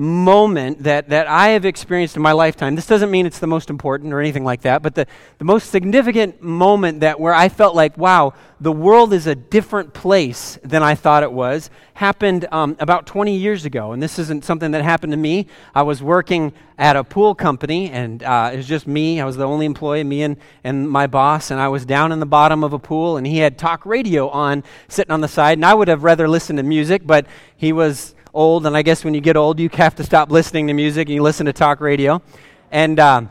moment 0.00 0.82
that, 0.84 1.10
that 1.10 1.26
I 1.26 1.48
have 1.48 1.66
experienced 1.66 2.16
in 2.16 2.22
my 2.22 2.32
lifetime. 2.32 2.74
This 2.74 2.86
doesn't 2.86 3.10
mean 3.10 3.26
it's 3.26 3.38
the 3.38 3.46
most 3.46 3.68
important 3.68 4.14
or 4.14 4.20
anything 4.20 4.44
like 4.44 4.62
that, 4.62 4.82
but 4.82 4.94
the, 4.94 5.06
the 5.36 5.44
most 5.44 5.70
significant 5.70 6.42
moment 6.42 7.00
that 7.00 7.20
where 7.20 7.34
I 7.34 7.50
felt 7.50 7.76
like, 7.76 7.98
wow, 7.98 8.32
the 8.60 8.72
world 8.72 9.12
is 9.12 9.26
a 9.26 9.34
different 9.34 9.92
place 9.92 10.58
than 10.64 10.82
I 10.82 10.94
thought 10.94 11.22
it 11.22 11.32
was, 11.32 11.68
happened 11.92 12.46
um, 12.50 12.76
about 12.80 13.04
20 13.06 13.36
years 13.36 13.66
ago. 13.66 13.92
And 13.92 14.02
this 14.02 14.18
isn't 14.18 14.42
something 14.42 14.70
that 14.70 14.82
happened 14.82 15.12
to 15.12 15.18
me. 15.18 15.46
I 15.74 15.82
was 15.82 16.02
working 16.02 16.54
at 16.78 16.96
a 16.96 17.04
pool 17.04 17.34
company, 17.34 17.90
and 17.90 18.22
uh, 18.22 18.50
it 18.54 18.56
was 18.56 18.66
just 18.66 18.86
me. 18.86 19.20
I 19.20 19.26
was 19.26 19.36
the 19.36 19.46
only 19.46 19.66
employee, 19.66 20.02
me 20.02 20.22
and, 20.22 20.38
and 20.64 20.88
my 20.88 21.08
boss, 21.08 21.50
and 21.50 21.60
I 21.60 21.68
was 21.68 21.84
down 21.84 22.10
in 22.10 22.20
the 22.20 22.26
bottom 22.26 22.64
of 22.64 22.72
a 22.72 22.78
pool, 22.78 23.18
and 23.18 23.26
he 23.26 23.38
had 23.38 23.58
talk 23.58 23.84
radio 23.84 24.30
on 24.30 24.64
sitting 24.88 25.12
on 25.12 25.20
the 25.20 25.28
side. 25.28 25.58
And 25.58 25.66
I 25.66 25.74
would 25.74 25.88
have 25.88 26.04
rather 26.04 26.26
listened 26.26 26.56
to 26.56 26.62
music, 26.62 27.02
but 27.04 27.26
he 27.54 27.74
was 27.74 28.14
old, 28.32 28.66
and 28.66 28.76
I 28.76 28.82
guess 28.82 29.04
when 29.04 29.14
you 29.14 29.20
get 29.20 29.36
old, 29.36 29.58
you 29.58 29.68
have 29.74 29.94
to 29.96 30.04
stop 30.04 30.30
listening 30.30 30.66
to 30.68 30.72
music 30.72 31.08
and 31.08 31.14
you 31.14 31.22
listen 31.22 31.46
to 31.46 31.52
talk 31.52 31.80
radio. 31.80 32.22
And 32.70 32.98
uh, 32.98 33.22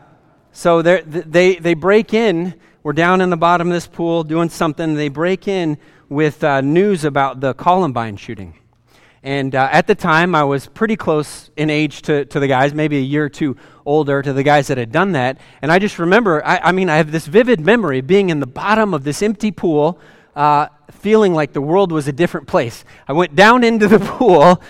so 0.52 0.82
they, 0.82 1.56
they 1.56 1.74
break 1.74 2.14
in. 2.14 2.54
We're 2.82 2.92
down 2.92 3.20
in 3.20 3.30
the 3.30 3.36
bottom 3.36 3.68
of 3.68 3.74
this 3.74 3.86
pool 3.86 4.24
doing 4.24 4.48
something. 4.48 4.94
They 4.94 5.08
break 5.08 5.48
in 5.48 5.78
with 6.08 6.42
uh, 6.42 6.60
news 6.60 7.04
about 7.04 7.40
the 7.40 7.54
Columbine 7.54 8.16
shooting. 8.16 8.54
And 9.22 9.54
uh, 9.54 9.68
at 9.70 9.86
the 9.86 9.94
time, 9.94 10.34
I 10.34 10.44
was 10.44 10.66
pretty 10.66 10.96
close 10.96 11.50
in 11.56 11.68
age 11.68 12.02
to, 12.02 12.24
to 12.24 12.40
the 12.40 12.48
guys, 12.48 12.72
maybe 12.72 12.96
a 12.96 13.02
year 13.02 13.26
or 13.26 13.28
two 13.28 13.56
older 13.84 14.22
to 14.22 14.32
the 14.32 14.42
guys 14.42 14.68
that 14.68 14.78
had 14.78 14.92
done 14.92 15.12
that. 15.12 15.38
And 15.60 15.70
I 15.70 15.78
just 15.78 15.98
remember, 15.98 16.44
I, 16.44 16.58
I 16.58 16.72
mean, 16.72 16.88
I 16.88 16.96
have 16.96 17.12
this 17.12 17.26
vivid 17.26 17.60
memory 17.60 17.98
of 17.98 18.06
being 18.06 18.30
in 18.30 18.40
the 18.40 18.46
bottom 18.46 18.94
of 18.94 19.04
this 19.04 19.22
empty 19.22 19.50
pool, 19.50 19.98
uh, 20.34 20.68
feeling 20.90 21.34
like 21.34 21.52
the 21.52 21.60
world 21.60 21.92
was 21.92 22.08
a 22.08 22.12
different 22.12 22.46
place. 22.46 22.84
I 23.06 23.12
went 23.12 23.36
down 23.36 23.62
into 23.62 23.88
the 23.88 23.98
pool 24.18 24.62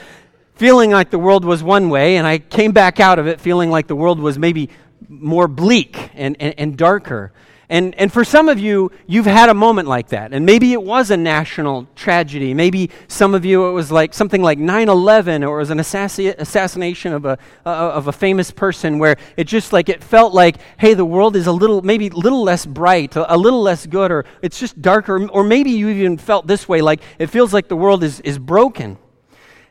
feeling 0.61 0.91
like 0.91 1.09
the 1.09 1.19
world 1.19 1.43
was 1.43 1.63
one 1.63 1.89
way, 1.89 2.19
and 2.19 2.27
I 2.27 2.37
came 2.37 2.73
back 2.73 3.01
out 3.01 3.19
of 3.19 3.27
it 3.27 3.41
feeling 3.41 3.71
like 3.71 3.87
the 3.87 3.97
world 3.97 4.21
was 4.21 4.39
maybe 4.39 4.69
more 5.09 5.49
bleak 5.49 6.11
and, 6.13 6.37
and, 6.39 6.55
and 6.59 6.77
darker. 6.77 7.33
And, 7.71 7.95
and 7.95 8.13
for 8.13 8.25
some 8.25 8.51
of 8.51 8.59
you, 8.59 8.93
you've 9.07 9.25
had 9.25 9.49
a 9.49 9.55
moment 9.55 9.89
like 9.89 10.09
that. 10.09 10.35
And 10.35 10.45
maybe 10.45 10.75
it 10.75 10.83
was 10.83 11.11
a 11.11 11.17
national 11.17 11.87
tragedy. 11.97 12.53
Maybe 12.53 12.91
some 13.09 13.35
of 13.35 13.47
you, 13.47 13.69
it 13.69 13.73
was 13.73 13.91
like 13.91 14.13
something 14.13 14.43
like 14.43 14.59
9 14.59 14.91
11 14.91 15.45
or 15.45 15.57
it 15.57 15.61
was 15.61 15.71
an 15.71 15.79
assassi- 15.79 16.37
assassination 16.37 17.15
of 17.15 17.25
a, 17.25 17.39
uh, 17.65 17.71
of 17.71 18.09
a 18.09 18.13
famous 18.13 18.51
person 18.51 18.99
where 18.99 19.17
it 19.39 19.45
just 19.45 19.73
like, 19.73 19.89
it 19.89 20.05
felt 20.05 20.35
like, 20.35 20.57
hey, 20.77 20.93
the 20.93 21.07
world 21.07 21.37
is 21.37 21.47
a 21.47 21.53
little, 21.53 21.81
maybe 21.81 22.09
a 22.09 22.15
little 22.15 22.43
less 22.43 22.67
bright, 22.67 23.17
a, 23.17 23.35
a 23.35 23.39
little 23.39 23.63
less 23.63 23.87
good, 23.87 24.11
or 24.11 24.27
it's 24.43 24.61
just 24.61 24.83
darker. 24.83 25.27
Or 25.29 25.43
maybe 25.43 25.71
you 25.71 25.89
even 25.89 26.19
felt 26.19 26.47
this 26.47 26.69
way, 26.69 26.83
like 26.83 27.01
it 27.19 27.29
feels 27.29 27.55
like 27.55 27.69
the 27.69 27.77
world 27.77 28.05
is, 28.05 28.21
is 28.21 28.39
broken. 28.39 28.99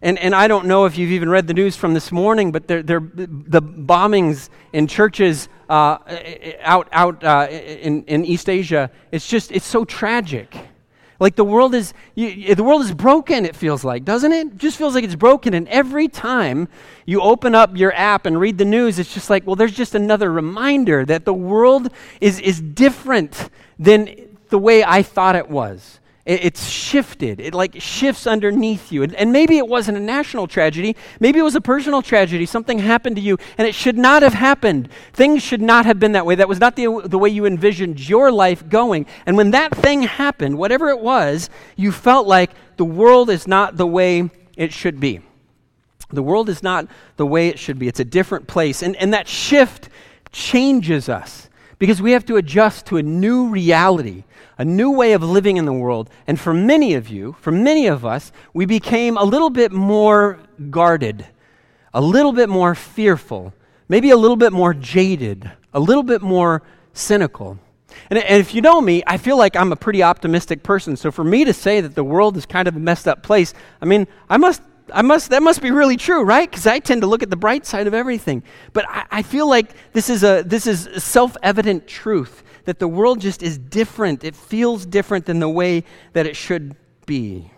And, 0.02 0.17
and 0.17 0.33
I 0.33 0.47
don't 0.47 0.66
know 0.66 0.86
if 0.86 0.97
you've 0.97 1.11
even 1.11 1.30
read 1.30 1.47
the 1.47 1.53
news 1.53 1.75
from 1.75 1.94
this 1.94 2.11
morning, 2.11 2.52
but 2.52 2.67
they're, 2.67 2.81
they're, 2.81 3.02
the 3.02 3.61
bombings 3.61 4.50
in 4.72 4.88
churches 4.88 5.50
uh, 5.69 5.97
out, 6.61 6.88
out 6.92 7.23
uh, 7.23 7.47
in, 7.50 8.03
in 8.05 8.23
East 8.25 8.50
Asia, 8.50 8.89
it's 9.11 9.27
just, 9.27 9.52
it's 9.52 9.66
so 9.66 9.83
tragic. 9.83 10.55
Like 11.20 11.36
the 11.36 11.44
world 11.44 11.75
is, 11.75 11.94
you, 12.16 12.55
the 12.55 12.64
world 12.64 12.81
is 12.81 12.94
broken, 12.94 13.45
it 13.45 13.58
feels 13.58 13.83
like, 13.83 14.05
doesn't 14.05 14.31
it? 14.31 14.47
It 14.47 14.58
just 14.58 14.77
feels 14.77 14.95
like 14.95 15.03
it's 15.03 15.16
broken. 15.16 15.53
And 15.53 15.67
every 15.67 16.08
time 16.08 16.70
you 17.05 17.20
open 17.20 17.53
up 17.53 17.75
your 17.75 17.94
app 17.94 18.25
and 18.25 18.39
read 18.39 18.58
the 18.58 18.66
news, 18.66 19.00
it's 19.00 19.14
just 19.14 19.30
like, 19.30 19.45
well, 19.45 19.58
there's 19.58 19.75
just 19.75 19.95
another 19.95 20.31
reminder 20.31 21.03
that 21.05 21.25
the 21.25 21.33
world 21.33 21.89
is, 22.22 22.39
is 22.39 22.61
different 22.61 23.50
than 23.77 24.38
the 24.47 24.58
way 24.58 24.81
I 24.81 25.03
thought 25.03 25.36
it 25.36 25.50
was. 25.50 25.98
It, 26.30 26.45
it's 26.45 26.69
shifted. 26.69 27.39
It 27.41 27.55
like 27.55 27.81
shifts 27.81 28.27
underneath 28.27 28.91
you. 28.91 29.02
And, 29.02 29.16
and 29.16 29.31
maybe 29.33 29.58
it 29.58 29.67
wasn't 29.67 29.97
a 29.97 30.02
national 30.02 30.47
tragedy. 30.47 30.95
Maybe 31.19 31.39
it 31.39 31.44
was 31.44 31.55
a 31.55 31.61
personal 31.61 32.03
tragedy. 32.03 32.45
Something 32.45 32.77
happened 32.77 33.16
to 33.16 33.21
you, 33.21 33.38
and 33.58 33.67
it 33.67 33.73
should 33.73 33.97
not 33.97 34.21
have 34.21 34.36
happened. 34.36 34.89
Things 35.11 35.41
should 35.41 35.61
not 35.61 35.88
have 35.88 35.99
been 35.99 36.11
that 36.11 36.27
way. 36.27 36.36
That 36.36 36.47
was 36.47 36.59
not 36.59 36.75
the, 36.75 37.02
the 37.03 37.17
way 37.17 37.30
you 37.30 37.47
envisioned 37.47 38.08
your 38.08 38.31
life 38.31 38.69
going. 38.69 39.08
And 39.26 39.36
when 39.36 39.52
that 39.52 39.76
thing 39.76 40.03
happened, 40.03 40.58
whatever 40.59 40.89
it 40.89 40.99
was, 40.99 41.49
you 41.76 41.92
felt 41.92 42.27
like 42.27 42.52
the 42.77 42.86
world 42.86 43.32
is 43.32 43.48
not 43.48 43.77
the 43.77 43.87
way 43.87 44.30
it 44.55 44.71
should 44.71 44.99
be. 44.99 45.21
The 46.11 46.23
world 46.23 46.48
is 46.48 46.61
not 46.61 46.87
the 47.17 47.26
way 47.26 47.49
it 47.49 47.58
should 47.58 47.80
be. 47.80 47.87
It's 47.87 47.99
a 47.99 48.05
different 48.05 48.48
place. 48.48 48.83
And, 48.83 48.95
and 48.98 49.14
that 49.14 49.27
shift 49.27 49.89
changes 50.32 51.09
us 51.09 51.48
because 51.79 52.01
we 52.01 52.11
have 52.11 52.25
to 52.25 52.35
adjust 52.35 52.85
to 52.87 52.97
a 52.97 53.03
new 53.03 53.47
reality 53.47 54.23
a 54.59 54.65
new 54.65 54.91
way 54.91 55.13
of 55.13 55.23
living 55.23 55.55
in 55.57 55.65
the 55.65 55.73
world. 55.73 56.09
And 56.27 56.37
for 56.37 56.53
many 56.53 56.93
of 56.93 57.07
you, 57.07 57.35
for 57.39 57.49
many 57.49 57.87
of 57.87 58.05
us, 58.05 58.31
we 58.53 58.65
became 58.65 59.17
a 59.17 59.23
little 59.23 59.49
bit 59.49 59.71
more 59.71 60.37
guarded, 60.69 61.25
a 61.93 62.01
little 62.01 62.33
bit 62.33 62.49
more 62.49 62.75
fearful, 62.75 63.53
maybe 63.87 64.11
a 64.11 64.17
little 64.17 64.35
bit 64.35 64.51
more 64.51 64.73
jaded, 64.73 65.49
a 65.73 65.79
little 65.79 66.03
bit 66.03 66.21
more 66.21 66.61
cynical. 66.91 67.57
And, 68.09 68.19
and, 68.19 68.41
if 68.41 68.53
you 68.53 68.61
know 68.61 68.81
me, 68.81 69.01
I 69.07 69.17
feel 69.17 69.37
like 69.37 69.55
I'm 69.55 69.71
a 69.71 69.77
pretty 69.77 70.03
optimistic 70.03 70.61
person. 70.61 70.97
So 70.97 71.09
for 71.09 71.23
me 71.23 71.45
to 71.45 71.53
say 71.53 71.79
that 71.79 71.95
the 71.95 72.03
world 72.03 72.35
is 72.35 72.45
kind 72.45 72.67
of 72.67 72.75
a 72.75 72.79
messed 72.79 73.07
up 73.07 73.23
place, 73.23 73.53
I 73.81 73.85
mean, 73.85 74.07
I 74.29 74.37
must, 74.37 74.61
I 74.94 75.02
must, 75.02 75.30
that 75.30 75.44
must 75.44 75.61
be 75.61 75.72
really 75.72 75.98
true, 75.98 76.23
right? 76.23 76.50
Because 76.50 76.67
I 76.67 76.80
tend 76.80 77.02
to 77.02 77.08
look 77.08 77.23
at 77.23 77.30
the 77.30 77.36
bright 77.36 77.66
side 77.66 77.88
of 77.88 77.94
everything. 77.94 78.44
But 78.73 78.86
I, 78.88 79.05
I 79.11 79.22
feel 79.22 79.48
like 79.48 79.73
this 79.94 80.10
is 80.10 80.23
a, 80.23 80.44
this 80.45 80.67
is 80.67 80.89
self-evident 81.04 81.88
truth 81.88 82.44
that 82.66 82.80
the 82.80 82.88
world 82.88 83.22
just 83.22 83.42
is 83.42 83.58
different. 83.58 84.23
It 84.23 84.36
feels 84.36 84.86
different 84.86 85.26
than 85.26 85.39
the 85.39 85.50
way 85.50 85.83
that 86.14 86.26
it 86.26 86.36
should 86.36 86.76
be. 87.05 87.52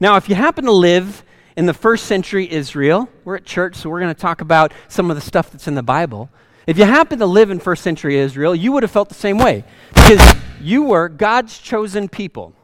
Now, 0.00 0.16
if 0.16 0.28
you 0.28 0.34
happen 0.34 0.64
to 0.64 0.72
live 0.72 1.24
in 1.56 1.66
the 1.66 1.74
first 1.74 2.06
century 2.06 2.50
Israel, 2.50 3.08
we're 3.24 3.36
at 3.36 3.44
church, 3.44 3.76
so 3.76 3.90
we're 3.90 4.00
going 4.00 4.14
to 4.14 4.20
talk 4.20 4.40
about 4.40 4.72
some 4.88 5.10
of 5.10 5.16
the 5.16 5.20
stuff 5.20 5.50
that's 5.50 5.68
in 5.68 5.74
the 5.74 5.82
Bible. 5.82 6.30
If 6.66 6.78
you 6.78 6.84
happen 6.84 7.18
to 7.18 7.26
live 7.26 7.50
in 7.50 7.58
first 7.58 7.82
century 7.82 8.16
Israel, 8.18 8.54
you 8.54 8.72
would 8.72 8.82
have 8.82 8.90
felt 8.90 9.08
the 9.08 9.14
same 9.14 9.38
way 9.38 9.64
because 9.92 10.34
you 10.60 10.84
were 10.84 11.08
God's 11.08 11.58
chosen 11.58 12.08
people. 12.08 12.54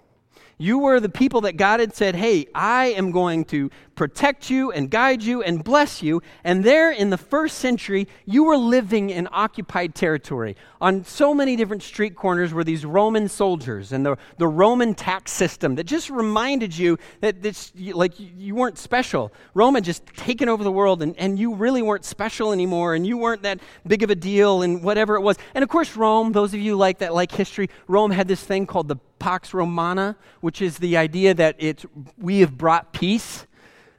You 0.61 0.77
were 0.77 1.01
the 1.01 1.09
people 1.09 1.41
that 1.43 1.57
God 1.57 1.81
had 1.81 1.95
said, 1.95 2.15
Hey, 2.15 2.47
I 2.55 2.89
am 2.89 3.13
going 3.13 3.47
to 3.47 3.71
protect 3.95 4.51
you 4.51 4.71
and 4.71 4.91
guide 4.91 5.23
you 5.23 5.43
and 5.43 5.65
bless 5.65 6.03
you. 6.03 6.21
And 6.45 6.63
there 6.63 6.93
in 6.93 7.09
the 7.09 7.17
first 7.17 7.57
century, 7.57 8.07
you 8.27 8.45
were 8.45 8.59
living 8.59 9.09
in 9.09 9.27
occupied 9.33 9.95
territory. 9.95 10.57
On 10.79 11.03
so 11.03 11.33
many 11.33 11.57
different 11.57 11.83
street 11.83 12.15
corners 12.15 12.53
were 12.53 12.63
these 12.63 12.85
Roman 12.85 13.27
soldiers 13.27 13.91
and 13.91 14.05
the, 14.05 14.19
the 14.37 14.47
Roman 14.47 14.95
tax 14.95 15.33
system 15.33 15.77
that 15.77 15.85
just 15.85 16.11
reminded 16.11 16.77
you 16.77 16.99
that 17.23 17.41
this, 17.41 17.73
like 17.75 18.13
you 18.19 18.55
weren't 18.55 18.77
special. 18.77 19.33
Rome 19.55 19.77
had 19.77 19.85
just 19.85 20.05
taken 20.09 20.51
over 20.51 20.63
the 20.63 20.73
world 20.73 21.03
and, 21.03 21.17
and 21.17 21.39
you 21.39 21.55
really 21.55 21.81
weren't 21.81 22.05
special 22.05 22.53
anymore 22.53 22.95
and 22.95 23.07
you 23.07 23.17
weren't 23.17 23.45
that 23.45 23.61
big 23.87 24.03
of 24.03 24.11
a 24.11 24.15
deal 24.15 24.61
and 24.61 24.83
whatever 24.83 25.17
it 25.17 25.23
was. 25.23 25.39
And 25.55 25.63
of 25.63 25.71
course, 25.71 25.97
Rome, 25.97 26.33
those 26.33 26.53
of 26.53 26.61
you 26.61 26.77
like 26.77 26.99
that 26.99 27.15
like 27.15 27.33
history, 27.33 27.71
Rome 27.89 28.11
had 28.11 28.29
this 28.29 28.45
thing 28.45 28.67
called 28.67 28.89
the 28.89 28.97
Pax 29.21 29.55
Romana, 29.55 30.17
which 30.41 30.61
is 30.61 30.79
the 30.79 30.97
idea 30.97 31.33
that 31.35 31.55
it's, 31.59 31.87
we 32.19 32.41
have 32.41 32.59
brought 32.59 32.93
peace 32.93 33.47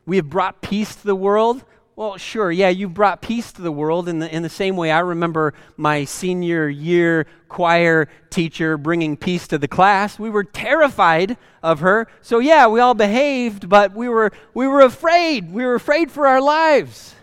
we 0.06 0.16
have 0.16 0.30
brought 0.30 0.62
peace 0.62 0.96
to 0.96 1.04
the 1.06 1.16
world. 1.16 1.64
Well, 1.96 2.18
sure, 2.18 2.52
yeah, 2.52 2.70
you 2.70 2.90
brought 2.90 3.22
peace 3.22 3.52
to 3.54 3.62
the 3.62 3.72
world 3.72 4.10
in 4.10 4.20
the, 4.20 4.34
in 4.34 4.44
the 4.44 4.50
same 4.50 4.76
way 4.76 4.90
I 4.90 5.00
remember 5.00 5.54
my 5.78 6.06
senior 6.06 6.68
year 6.68 7.28
choir 7.48 8.08
teacher 8.30 8.78
bringing 8.78 9.18
peace 9.18 9.48
to 9.50 9.58
the 9.58 9.68
class. 9.68 10.18
We 10.18 10.30
were 10.30 10.44
terrified 10.44 11.38
of 11.62 11.82
her. 11.82 12.08
So, 12.22 12.40
yeah, 12.40 12.68
we 12.68 12.80
all 12.80 12.94
behaved, 12.94 13.70
but 13.70 13.94
we 13.94 14.10
were, 14.10 14.32
we 14.54 14.68
were 14.68 14.82
afraid. 14.82 15.52
We 15.52 15.64
were 15.64 15.76
afraid 15.76 16.12
for 16.12 16.26
our 16.28 16.42
lives. 16.42 17.14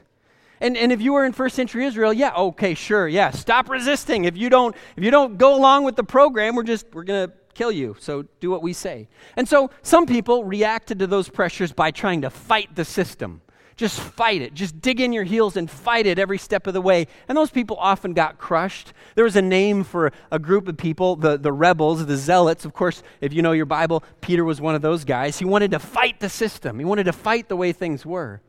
And, 0.60 0.76
and 0.76 0.92
if 0.92 1.00
you 1.00 1.12
were 1.12 1.24
in 1.24 1.32
first 1.32 1.56
century 1.56 1.84
Israel, 1.84 2.12
yeah, 2.12 2.34
okay, 2.34 2.74
sure, 2.74 3.08
yeah, 3.08 3.30
stop 3.30 3.68
resisting. 3.68 4.24
If 4.24 4.36
you 4.36 4.50
don't, 4.50 4.76
if 4.96 5.02
you 5.02 5.10
don't 5.10 5.38
go 5.38 5.56
along 5.56 5.84
with 5.84 5.96
the 5.96 6.04
program, 6.04 6.54
we're 6.54 6.62
just, 6.62 6.86
we're 6.92 7.04
going 7.04 7.28
to 7.28 7.34
kill 7.58 7.72
you, 7.72 7.96
so 7.98 8.22
do 8.38 8.50
what 8.50 8.62
we 8.62 8.72
say. 8.72 9.08
And 9.36 9.48
so 9.48 9.70
some 9.82 10.06
people 10.06 10.44
reacted 10.44 11.00
to 11.00 11.08
those 11.08 11.28
pressures 11.28 11.72
by 11.72 11.90
trying 11.90 12.22
to 12.22 12.30
fight 12.30 12.76
the 12.76 12.84
system. 12.84 13.42
Just 13.76 13.98
fight 13.98 14.42
it. 14.42 14.54
Just 14.54 14.80
dig 14.80 15.00
in 15.00 15.12
your 15.12 15.24
heels 15.24 15.56
and 15.56 15.68
fight 15.68 16.06
it 16.06 16.20
every 16.20 16.38
step 16.38 16.68
of 16.68 16.74
the 16.74 16.80
way. 16.80 17.08
And 17.28 17.36
those 17.36 17.50
people 17.50 17.76
often 17.80 18.12
got 18.12 18.38
crushed. 18.38 18.92
There 19.16 19.24
was 19.24 19.34
a 19.34 19.42
name 19.42 19.82
for 19.82 20.12
a 20.30 20.38
group 20.38 20.68
of 20.68 20.76
people, 20.76 21.16
the, 21.16 21.36
the 21.36 21.52
rebels, 21.52 22.06
the 22.06 22.16
zealots. 22.16 22.64
Of 22.64 22.74
course, 22.74 23.02
if 23.20 23.32
you 23.32 23.42
know 23.42 23.52
your 23.52 23.66
Bible, 23.66 24.04
Peter 24.20 24.44
was 24.44 24.60
one 24.60 24.76
of 24.76 24.82
those 24.82 25.04
guys. 25.04 25.38
He 25.38 25.44
wanted 25.44 25.72
to 25.72 25.80
fight 25.80 26.20
the 26.20 26.28
system, 26.28 26.78
he 26.78 26.84
wanted 26.84 27.04
to 27.04 27.12
fight 27.12 27.48
the 27.48 27.56
way 27.56 27.72
things 27.72 28.06
were. 28.06 28.40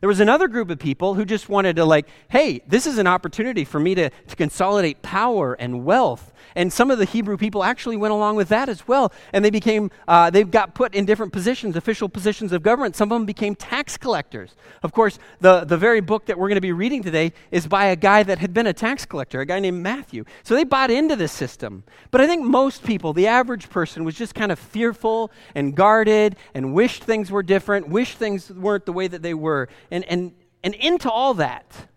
There 0.00 0.08
was 0.08 0.20
another 0.20 0.46
group 0.46 0.70
of 0.70 0.78
people 0.78 1.14
who 1.14 1.24
just 1.24 1.48
wanted 1.48 1.76
to, 1.76 1.84
like, 1.84 2.06
hey, 2.28 2.60
this 2.68 2.86
is 2.86 2.98
an 2.98 3.08
opportunity 3.08 3.64
for 3.64 3.80
me 3.80 3.94
to, 3.96 4.10
to 4.10 4.36
consolidate 4.36 5.02
power 5.02 5.54
and 5.54 5.84
wealth. 5.84 6.32
And 6.54 6.72
some 6.72 6.90
of 6.90 6.98
the 6.98 7.04
Hebrew 7.04 7.36
people 7.36 7.64
actually 7.64 7.96
went 7.96 8.12
along 8.12 8.36
with 8.36 8.48
that 8.48 8.68
as 8.68 8.86
well. 8.86 9.12
And 9.32 9.44
they 9.44 9.50
became, 9.50 9.90
uh, 10.06 10.30
they 10.30 10.44
got 10.44 10.74
put 10.74 10.94
in 10.94 11.04
different 11.04 11.32
positions, 11.32 11.76
official 11.76 12.08
positions 12.08 12.52
of 12.52 12.62
government. 12.62 12.96
Some 12.96 13.12
of 13.12 13.16
them 13.16 13.26
became 13.26 13.54
tax 13.54 13.96
collectors. 13.96 14.54
Of 14.82 14.92
course, 14.92 15.18
the, 15.40 15.64
the 15.64 15.76
very 15.76 16.00
book 16.00 16.26
that 16.26 16.38
we're 16.38 16.48
going 16.48 16.56
to 16.56 16.60
be 16.60 16.72
reading 16.72 17.02
today 17.02 17.32
is 17.50 17.66
by 17.66 17.86
a 17.86 17.96
guy 17.96 18.22
that 18.22 18.38
had 18.38 18.54
been 18.54 18.66
a 18.66 18.72
tax 18.72 19.04
collector, 19.04 19.40
a 19.40 19.46
guy 19.46 19.60
named 19.60 19.82
Matthew. 19.82 20.24
So 20.42 20.54
they 20.54 20.64
bought 20.64 20.90
into 20.90 21.16
this 21.16 21.32
system. 21.32 21.84
But 22.10 22.20
I 22.20 22.26
think 22.26 22.44
most 22.44 22.84
people, 22.84 23.12
the 23.12 23.26
average 23.26 23.70
person, 23.70 24.04
was 24.04 24.14
just 24.14 24.34
kind 24.34 24.52
of 24.52 24.58
fearful 24.58 25.30
and 25.54 25.74
guarded 25.74 26.36
and 26.54 26.74
wished 26.74 27.04
things 27.04 27.30
were 27.30 27.42
different, 27.42 27.88
wished 27.88 28.18
things 28.18 28.50
weren't 28.50 28.86
the 28.86 28.92
way 28.92 29.08
that 29.08 29.22
they 29.22 29.34
were. 29.34 29.68
And, 29.90 30.04
and, 30.04 30.32
and 30.62 30.74
into 30.74 31.10
all 31.10 31.34
that, 31.34 31.88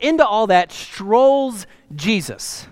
into 0.00 0.26
all 0.26 0.46
that 0.48 0.72
strolls 0.72 1.66
Jesus. 1.94 2.66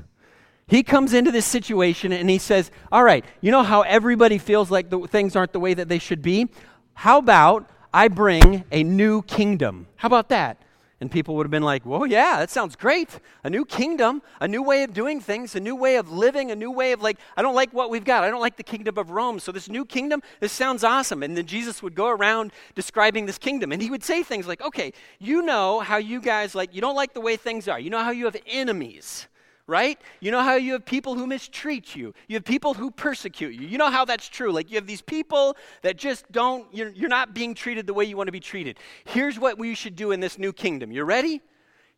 He 0.68 0.82
comes 0.82 1.14
into 1.14 1.30
this 1.30 1.46
situation 1.46 2.10
and 2.10 2.28
he 2.28 2.38
says, 2.38 2.72
All 2.90 3.04
right, 3.04 3.24
you 3.40 3.52
know 3.52 3.62
how 3.62 3.82
everybody 3.82 4.36
feels 4.36 4.68
like 4.68 4.90
the, 4.90 5.06
things 5.06 5.36
aren't 5.36 5.52
the 5.52 5.60
way 5.60 5.74
that 5.74 5.88
they 5.88 6.00
should 6.00 6.22
be? 6.22 6.48
How 6.94 7.18
about 7.18 7.70
I 7.94 8.08
bring 8.08 8.64
a 8.72 8.82
new 8.82 9.22
kingdom? 9.22 9.86
How 9.94 10.06
about 10.06 10.28
that? 10.30 10.60
And 11.00 11.08
people 11.08 11.36
would 11.36 11.46
have 11.46 11.52
been 11.52 11.62
like, 11.62 11.86
Whoa, 11.86 12.02
yeah, 12.02 12.38
that 12.40 12.50
sounds 12.50 12.74
great. 12.74 13.20
A 13.44 13.50
new 13.50 13.64
kingdom, 13.64 14.22
a 14.40 14.48
new 14.48 14.60
way 14.60 14.82
of 14.82 14.92
doing 14.92 15.20
things, 15.20 15.54
a 15.54 15.60
new 15.60 15.76
way 15.76 15.98
of 15.98 16.10
living, 16.10 16.50
a 16.50 16.56
new 16.56 16.72
way 16.72 16.90
of 16.90 17.00
like, 17.00 17.18
I 17.36 17.42
don't 17.42 17.54
like 17.54 17.72
what 17.72 17.88
we've 17.88 18.04
got. 18.04 18.24
I 18.24 18.30
don't 18.30 18.40
like 18.40 18.56
the 18.56 18.64
kingdom 18.64 18.98
of 18.98 19.10
Rome. 19.10 19.38
So 19.38 19.52
this 19.52 19.68
new 19.68 19.84
kingdom, 19.84 20.20
this 20.40 20.50
sounds 20.50 20.82
awesome. 20.82 21.22
And 21.22 21.36
then 21.36 21.46
Jesus 21.46 21.80
would 21.80 21.94
go 21.94 22.08
around 22.08 22.50
describing 22.74 23.26
this 23.26 23.38
kingdom. 23.38 23.70
And 23.70 23.80
he 23.80 23.88
would 23.88 24.02
say 24.02 24.24
things 24.24 24.48
like, 24.48 24.60
Okay, 24.62 24.94
you 25.20 25.42
know 25.42 25.78
how 25.78 25.98
you 25.98 26.20
guys 26.20 26.56
like, 26.56 26.74
you 26.74 26.80
don't 26.80 26.96
like 26.96 27.14
the 27.14 27.20
way 27.20 27.36
things 27.36 27.68
are. 27.68 27.78
You 27.78 27.90
know 27.90 28.02
how 28.02 28.10
you 28.10 28.24
have 28.24 28.36
enemies 28.48 29.28
right? 29.66 30.00
You 30.20 30.30
know 30.30 30.42
how 30.42 30.54
you 30.54 30.74
have 30.74 30.84
people 30.84 31.16
who 31.16 31.26
mistreat 31.26 31.96
you. 31.96 32.14
You 32.28 32.36
have 32.36 32.44
people 32.44 32.74
who 32.74 32.90
persecute 32.90 33.54
you. 33.54 33.66
You 33.66 33.78
know 33.78 33.90
how 33.90 34.04
that's 34.04 34.28
true. 34.28 34.52
Like 34.52 34.70
you 34.70 34.76
have 34.76 34.86
these 34.86 35.02
people 35.02 35.56
that 35.82 35.96
just 35.96 36.30
don't, 36.30 36.72
you're, 36.72 36.90
you're 36.90 37.08
not 37.08 37.34
being 37.34 37.54
treated 37.54 37.86
the 37.86 37.94
way 37.94 38.04
you 38.04 38.16
want 38.16 38.28
to 38.28 38.32
be 38.32 38.40
treated. 38.40 38.78
Here's 39.04 39.38
what 39.38 39.58
we 39.58 39.74
should 39.74 39.96
do 39.96 40.12
in 40.12 40.20
this 40.20 40.38
new 40.38 40.52
kingdom. 40.52 40.92
You 40.92 41.04
ready? 41.04 41.40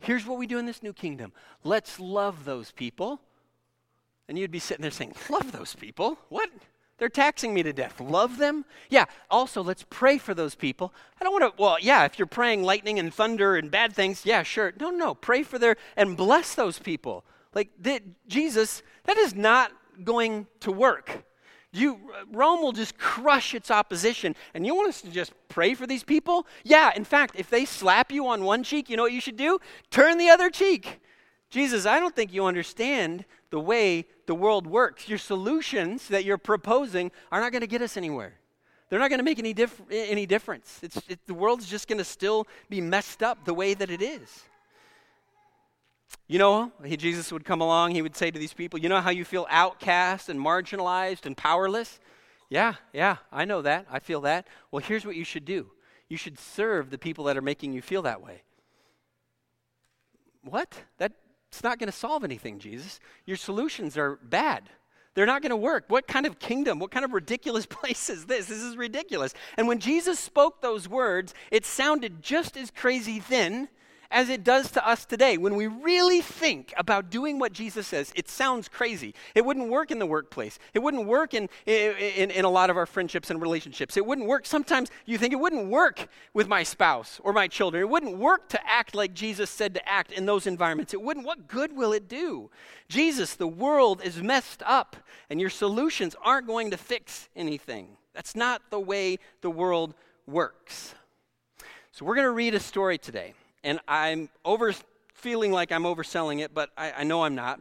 Here's 0.01 0.25
what 0.27 0.39
we 0.39 0.47
do 0.47 0.59
in 0.59 0.67
this 0.67 0.83
new 0.83 0.93
kingdom. 0.93 1.33
Let's 1.65 2.01
love 2.01 2.45
those 2.45 2.71
people. 2.71 3.21
And 4.29 4.39
you'd 4.39 4.51
be 4.51 4.59
sitting 4.59 4.83
there 4.83 4.91
saying, 4.91 5.15
Love 5.29 5.53
those 5.53 5.75
people? 5.75 6.19
What? 6.29 6.51
They're 6.99 7.09
taxing 7.09 7.55
me 7.55 7.63
to 7.63 7.73
death. 7.73 8.01
Love 8.01 8.39
them? 8.39 8.65
Yeah. 8.91 9.05
Also, 9.31 9.63
let's 9.63 9.85
pray 9.89 10.19
for 10.19 10.35
those 10.35 10.57
people. 10.57 10.93
I 11.21 11.25
don't 11.25 11.33
want 11.33 11.57
to, 11.57 11.63
well, 11.63 11.77
yeah, 11.81 12.05
if 12.05 12.19
you're 12.19 12.27
praying 12.27 12.65
lightning 12.65 12.99
and 12.99 13.15
thunder 13.15 13.57
and 13.57 13.71
bad 13.71 13.95
things, 13.95 14.27
yeah, 14.27 14.43
sure. 14.43 14.73
No, 14.81 14.91
no. 14.91 15.15
Pray 15.15 15.45
for 15.45 15.59
their, 15.59 15.77
and 15.97 16.17
bless 16.17 16.55
those 16.55 16.79
people. 16.79 17.25
Like, 17.55 17.71
the, 17.81 18.01
Jesus, 18.27 18.83
that 19.05 19.17
is 19.17 19.35
not 19.35 19.73
going 20.05 20.47
to 20.61 20.73
work. 20.73 21.25
You, 21.73 21.99
Rome 22.33 22.63
will 22.63 22.73
just 22.73 22.97
crush 22.99 23.55
its 23.55 23.71
opposition. 23.71 24.35
And 24.55 24.65
you 24.65 24.75
want 24.75 24.89
us 24.89 25.03
to 25.03 25.11
just 25.11 25.33
pray 25.49 25.75
for 25.75 25.87
these 25.87 26.03
people? 26.03 26.47
Yeah, 26.65 26.93
in 26.97 27.05
fact, 27.05 27.35
if 27.37 27.51
they 27.51 27.65
slap 27.65 28.11
you 28.11 28.27
on 28.29 28.45
one 28.45 28.63
cheek, 28.63 28.89
you 28.89 28.97
know 28.97 29.03
what 29.03 29.13
you 29.13 29.21
should 29.21 29.37
do? 29.37 29.59
Turn 29.91 30.19
the 30.19 30.31
other 30.31 30.51
cheek. 30.51 31.01
Jesus, 31.51 31.87
I 31.87 32.01
don't 32.01 32.15
think 32.15 32.33
you 32.33 32.45
understand 32.45 33.25
the 33.51 33.61
way 33.61 34.07
the 34.27 34.35
world 34.35 34.67
works. 34.67 35.09
Your 35.09 35.19
solutions 35.19 36.09
that 36.09 36.25
you're 36.25 36.39
proposing 36.39 37.11
are 37.33 37.41
not 37.41 37.53
going 37.53 37.63
to 37.63 37.67
get 37.67 37.83
us 37.83 37.97
anywhere. 37.97 38.35
They're 38.89 38.99
not 38.99 39.11
going 39.11 39.19
to 39.19 39.25
make 39.25 39.39
any, 39.39 39.53
dif- 39.53 39.83
any 39.91 40.25
difference. 40.25 40.81
It, 40.83 41.19
the 41.27 41.35
world's 41.35 41.67
just 41.67 41.89
going 41.89 41.99
to 41.99 42.05
still 42.05 42.47
be 42.71 42.81
messed 42.81 43.23
up 43.23 43.45
the 43.45 43.55
way 43.55 43.75
that 43.75 43.91
it 43.91 44.01
is. 44.01 44.45
You 46.29 46.39
know, 46.39 46.73
he, 46.85 46.97
Jesus 46.99 47.33
would 47.33 47.47
come 47.47 47.63
along, 47.63 47.93
he 47.93 48.03
would 48.03 48.15
say 48.15 48.31
to 48.31 48.39
these 48.39 48.53
people, 48.53 48.79
You 48.79 48.91
know 48.91 49.01
how 49.01 49.11
you 49.11 49.25
feel 49.25 49.47
outcast 49.49 50.29
and 50.29 50.39
marginalized 50.39 51.25
and 51.25 51.37
powerless? 51.37 51.99
Yeah, 52.51 52.75
yeah, 52.93 53.17
I 53.33 53.45
know 53.45 53.63
that. 53.63 53.87
I 53.91 53.99
feel 53.99 54.21
that. 54.23 54.47
Well, 54.71 54.83
here's 54.83 55.05
what 55.05 55.17
you 55.17 55.25
should 55.25 55.45
do 55.45 55.71
you 56.09 56.17
should 56.17 56.39
serve 56.39 56.91
the 56.91 56.99
people 56.99 57.25
that 57.25 57.37
are 57.37 57.43
making 57.43 57.73
you 57.73 57.83
feel 57.83 58.03
that 58.03 58.23
way. 58.23 58.43
What? 60.43 60.83
That's 60.99 61.63
not 61.63 61.79
going 61.79 61.91
to 61.91 61.97
solve 61.97 62.25
anything, 62.25 62.59
Jesus. 62.59 63.01
Your 63.27 63.37
solutions 63.37 63.97
are 63.99 64.17
bad. 64.23 64.71
They're 65.15 65.27
not 65.27 65.43
going 65.43 65.51
to 65.51 65.57
work. 65.57 65.85
What 65.89 66.07
kind 66.07 66.27
of 66.27 66.39
kingdom, 66.39 66.79
what 66.79 66.91
kind 66.91 67.05
of 67.05 67.13
ridiculous 67.13 67.67
place 67.71 68.09
is 68.09 68.27
this? 68.27 68.47
This 68.47 68.63
is 68.63 68.77
ridiculous. 68.77 69.35
And 69.57 69.67
when 69.67 69.81
Jesus 69.81 70.19
spoke 70.19 70.61
those 70.61 70.89
words, 70.89 71.35
it 71.51 71.65
sounded 71.65 72.23
just 72.23 72.57
as 72.57 72.71
crazy 72.71 73.23
then 73.29 73.69
as 74.11 74.29
it 74.29 74.43
does 74.43 74.71
to 74.73 74.89
us 74.89 75.05
today. 75.05 75.37
When 75.37 75.55
we 75.55 75.67
really 75.67 76.21
think 76.21 76.73
about 76.77 77.11
doing 77.11 77.39
what 77.39 77.53
Jesus 77.53 77.87
says, 77.87 78.13
it 78.17 78.29
sounds 78.29 78.69
crazy. 78.69 79.15
It 79.35 79.45
wouldn't 79.45 79.69
work 79.69 79.91
in 79.91 79.99
the 79.99 80.07
workplace, 80.07 80.59
it 80.75 80.79
wouldn't 80.81 81.07
work 81.07 81.35
in, 81.35 81.49
in, 81.67 82.31
in, 82.31 82.45
a 82.45 82.51
lot 82.51 82.71
of 82.71 82.77
our 82.77 82.87
friendships 82.87 83.31
and 83.31 83.41
relationships. 83.41 83.97
It 83.97 84.07
wouldn't 84.07 84.27
work. 84.27 84.47
Sometimes 84.47 84.91
you 85.05 85.19
think 85.19 85.33
it 85.33 85.41
wouldn't 85.41 85.69
work 85.69 86.09
with 86.33 86.49
my 86.49 86.63
spouse 86.63 87.21
or 87.23 87.33
my 87.33 87.49
children. 87.49 87.83
It 87.83 87.89
wouldn't 87.89 88.17
work 88.17 88.49
to 88.51 88.61
act 88.67 88.95
like 88.95 89.13
Jesus 89.13 89.51
said 89.51 89.75
to 89.75 89.89
act 89.89 90.13
in 90.13 90.27
those 90.27 90.47
environments. 90.47 90.95
It 90.95 91.03
wouldn't. 91.03 91.27
What 91.27 91.49
good 91.49 91.77
will 91.77 91.93
it 91.93 92.09
do? 92.09 92.51
Jesus, 92.89 93.35
the 93.35 93.49
world 93.49 94.01
is 94.03 94.23
messed 94.23 94.63
up, 94.65 94.97
and 95.29 95.41
your 95.41 95.51
solutions 95.51 96.17
aren't 96.25 96.47
going 96.47 96.71
to 96.71 96.79
fix 96.79 97.29
anything. 97.37 97.89
That's 98.15 98.35
not 98.35 98.63
the 98.71 98.81
way 98.81 99.19
the 99.43 99.51
world 99.51 99.95
works. 100.27 100.95
So, 101.93 102.05
we're 102.05 102.15
going 102.15 102.27
to 102.27 102.33
read 102.33 102.55
a 102.55 102.61
story 102.61 102.97
today 102.97 103.35
and 103.69 103.81
I'm 103.87 104.31
over 104.47 104.73
feeling 105.13 105.53
like 105.53 105.73
I'm 105.73 105.83
overselling 105.83 106.41
it, 106.41 106.55
but 106.55 106.71
I, 106.77 106.93
I 106.93 107.05
know 107.05 107.25
I'm 107.25 107.35
not, 107.35 107.61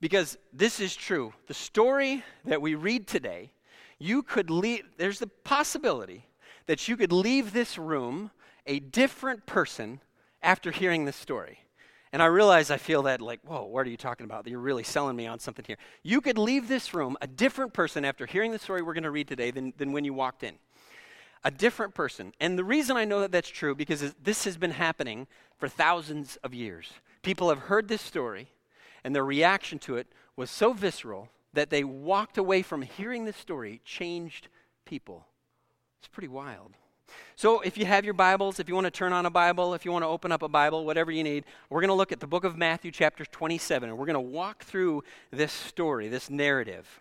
because 0.00 0.38
this 0.54 0.80
is 0.80 0.96
true. 0.96 1.34
The 1.48 1.54
story 1.54 2.24
that 2.46 2.62
we 2.62 2.76
read 2.76 3.06
today, 3.06 3.52
you 3.98 4.22
could 4.22 4.48
leave, 4.48 4.84
there's 4.96 5.18
the 5.18 5.26
possibility 5.26 6.24
that 6.64 6.88
you 6.88 6.96
could 6.96 7.12
leave 7.12 7.52
this 7.52 7.76
room 7.76 8.30
a 8.66 8.78
different 8.78 9.44
person 9.44 10.00
after 10.42 10.70
hearing 10.70 11.04
this 11.04 11.16
story. 11.16 11.58
And 12.10 12.22
I 12.22 12.26
realize 12.26 12.70
I 12.70 12.78
feel 12.78 13.02
that, 13.02 13.20
like, 13.20 13.40
whoa, 13.44 13.64
what 13.64 13.86
are 13.86 13.90
you 13.90 13.98
talking 13.98 14.24
about? 14.24 14.46
You're 14.46 14.60
really 14.60 14.84
selling 14.84 15.16
me 15.16 15.26
on 15.26 15.40
something 15.40 15.64
here. 15.66 15.76
You 16.02 16.22
could 16.22 16.38
leave 16.38 16.68
this 16.68 16.94
room 16.94 17.18
a 17.20 17.26
different 17.26 17.74
person 17.74 18.04
after 18.04 18.24
hearing 18.24 18.52
the 18.52 18.58
story 18.58 18.80
we're 18.80 18.94
going 18.94 19.04
to 19.04 19.10
read 19.10 19.28
today 19.28 19.50
than, 19.50 19.74
than 19.76 19.92
when 19.92 20.06
you 20.06 20.14
walked 20.14 20.42
in 20.42 20.54
a 21.44 21.50
different 21.50 21.94
person. 21.94 22.32
And 22.40 22.58
the 22.58 22.64
reason 22.64 22.96
I 22.96 23.04
know 23.04 23.20
that 23.20 23.32
that's 23.32 23.48
true 23.48 23.74
because 23.74 24.14
this 24.22 24.44
has 24.44 24.56
been 24.56 24.70
happening 24.70 25.26
for 25.58 25.68
thousands 25.68 26.36
of 26.42 26.54
years. 26.54 26.92
People 27.22 27.48
have 27.48 27.58
heard 27.58 27.88
this 27.88 28.02
story, 28.02 28.48
and 29.02 29.14
their 29.14 29.24
reaction 29.24 29.78
to 29.80 29.96
it 29.96 30.06
was 30.36 30.50
so 30.50 30.72
visceral 30.72 31.28
that 31.52 31.70
they 31.70 31.84
walked 31.84 32.38
away 32.38 32.62
from 32.62 32.82
hearing 32.82 33.24
this 33.24 33.36
story, 33.36 33.80
changed 33.84 34.48
people. 34.84 35.26
It's 36.00 36.08
pretty 36.08 36.28
wild. 36.28 36.72
So, 37.36 37.60
if 37.60 37.78
you 37.78 37.84
have 37.84 38.04
your 38.04 38.14
Bibles, 38.14 38.58
if 38.58 38.68
you 38.68 38.74
want 38.74 38.86
to 38.86 38.90
turn 38.90 39.12
on 39.12 39.24
a 39.24 39.30
Bible, 39.30 39.74
if 39.74 39.84
you 39.84 39.92
want 39.92 40.02
to 40.02 40.08
open 40.08 40.32
up 40.32 40.42
a 40.42 40.48
Bible, 40.48 40.84
whatever 40.84 41.12
you 41.12 41.22
need, 41.22 41.44
we're 41.70 41.80
going 41.80 41.88
to 41.88 41.94
look 41.94 42.12
at 42.12 42.18
the 42.18 42.26
book 42.26 42.44
of 42.44 42.56
Matthew, 42.56 42.90
chapter 42.90 43.24
27, 43.24 43.88
and 43.88 43.96
we're 43.96 44.06
going 44.06 44.14
to 44.14 44.20
walk 44.20 44.64
through 44.64 45.04
this 45.30 45.52
story, 45.52 46.08
this 46.08 46.28
narrative. 46.28 47.00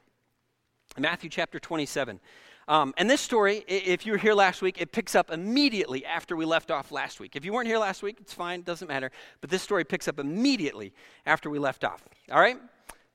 Matthew 0.98 1.30
chapter 1.30 1.60
27. 1.60 2.20
Um, 2.68 2.94
and 2.98 3.10
this 3.10 3.20
story, 3.20 3.64
if 3.68 4.06
you 4.06 4.14
were 4.14 4.18
here 4.18 4.34
last 4.34 4.62
week, 4.62 4.80
it 4.80 4.92
picks 4.92 5.16
up 5.16 5.32
immediately 5.32 6.06
after 6.06 6.36
we 6.36 6.46
left 6.46 6.72
off 6.72 6.92
last 6.92 7.20
week. 7.20 7.36
If 7.36 7.44
you 7.44 7.52
weren't 7.52 7.68
here 7.68 7.78
last 7.78 8.02
week, 8.02 8.18
it's 8.22 8.34
fine, 8.34 8.62
doesn't 8.62 8.88
matter. 8.88 9.12
But 9.42 9.50
this 9.50 9.62
story 9.62 9.84
picks 9.84 10.08
up 10.08 10.20
immediately 10.20 10.94
after 11.26 11.50
we 11.50 11.60
left 11.60 11.84
off. 11.84 12.04
All 12.32 12.40
right? 12.40 12.58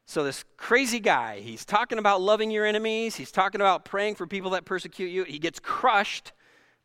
So, 0.04 0.24
this 0.24 0.44
crazy 0.56 1.00
guy, 1.00 1.40
he's 1.40 1.66
talking 1.66 1.98
about 1.98 2.22
loving 2.22 2.50
your 2.50 2.64
enemies, 2.64 3.16
he's 3.16 3.30
talking 3.30 3.60
about 3.60 3.84
praying 3.84 4.14
for 4.14 4.26
people 4.26 4.50
that 4.50 4.64
persecute 4.64 5.08
you. 5.08 5.24
He 5.24 5.38
gets 5.38 5.60
crushed 5.60 6.32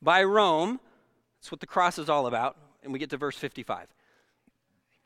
by 0.02 0.24
Rome. 0.24 0.80
That's 1.40 1.52
what 1.52 1.62
the 1.62 1.68
cross 1.68 1.98
is 1.98 2.10
all 2.10 2.28
about. 2.28 2.58
And 2.84 2.92
we 2.92 3.00
get 3.00 3.10
to 3.12 3.18
verse 3.18 3.38
55. 3.38 3.88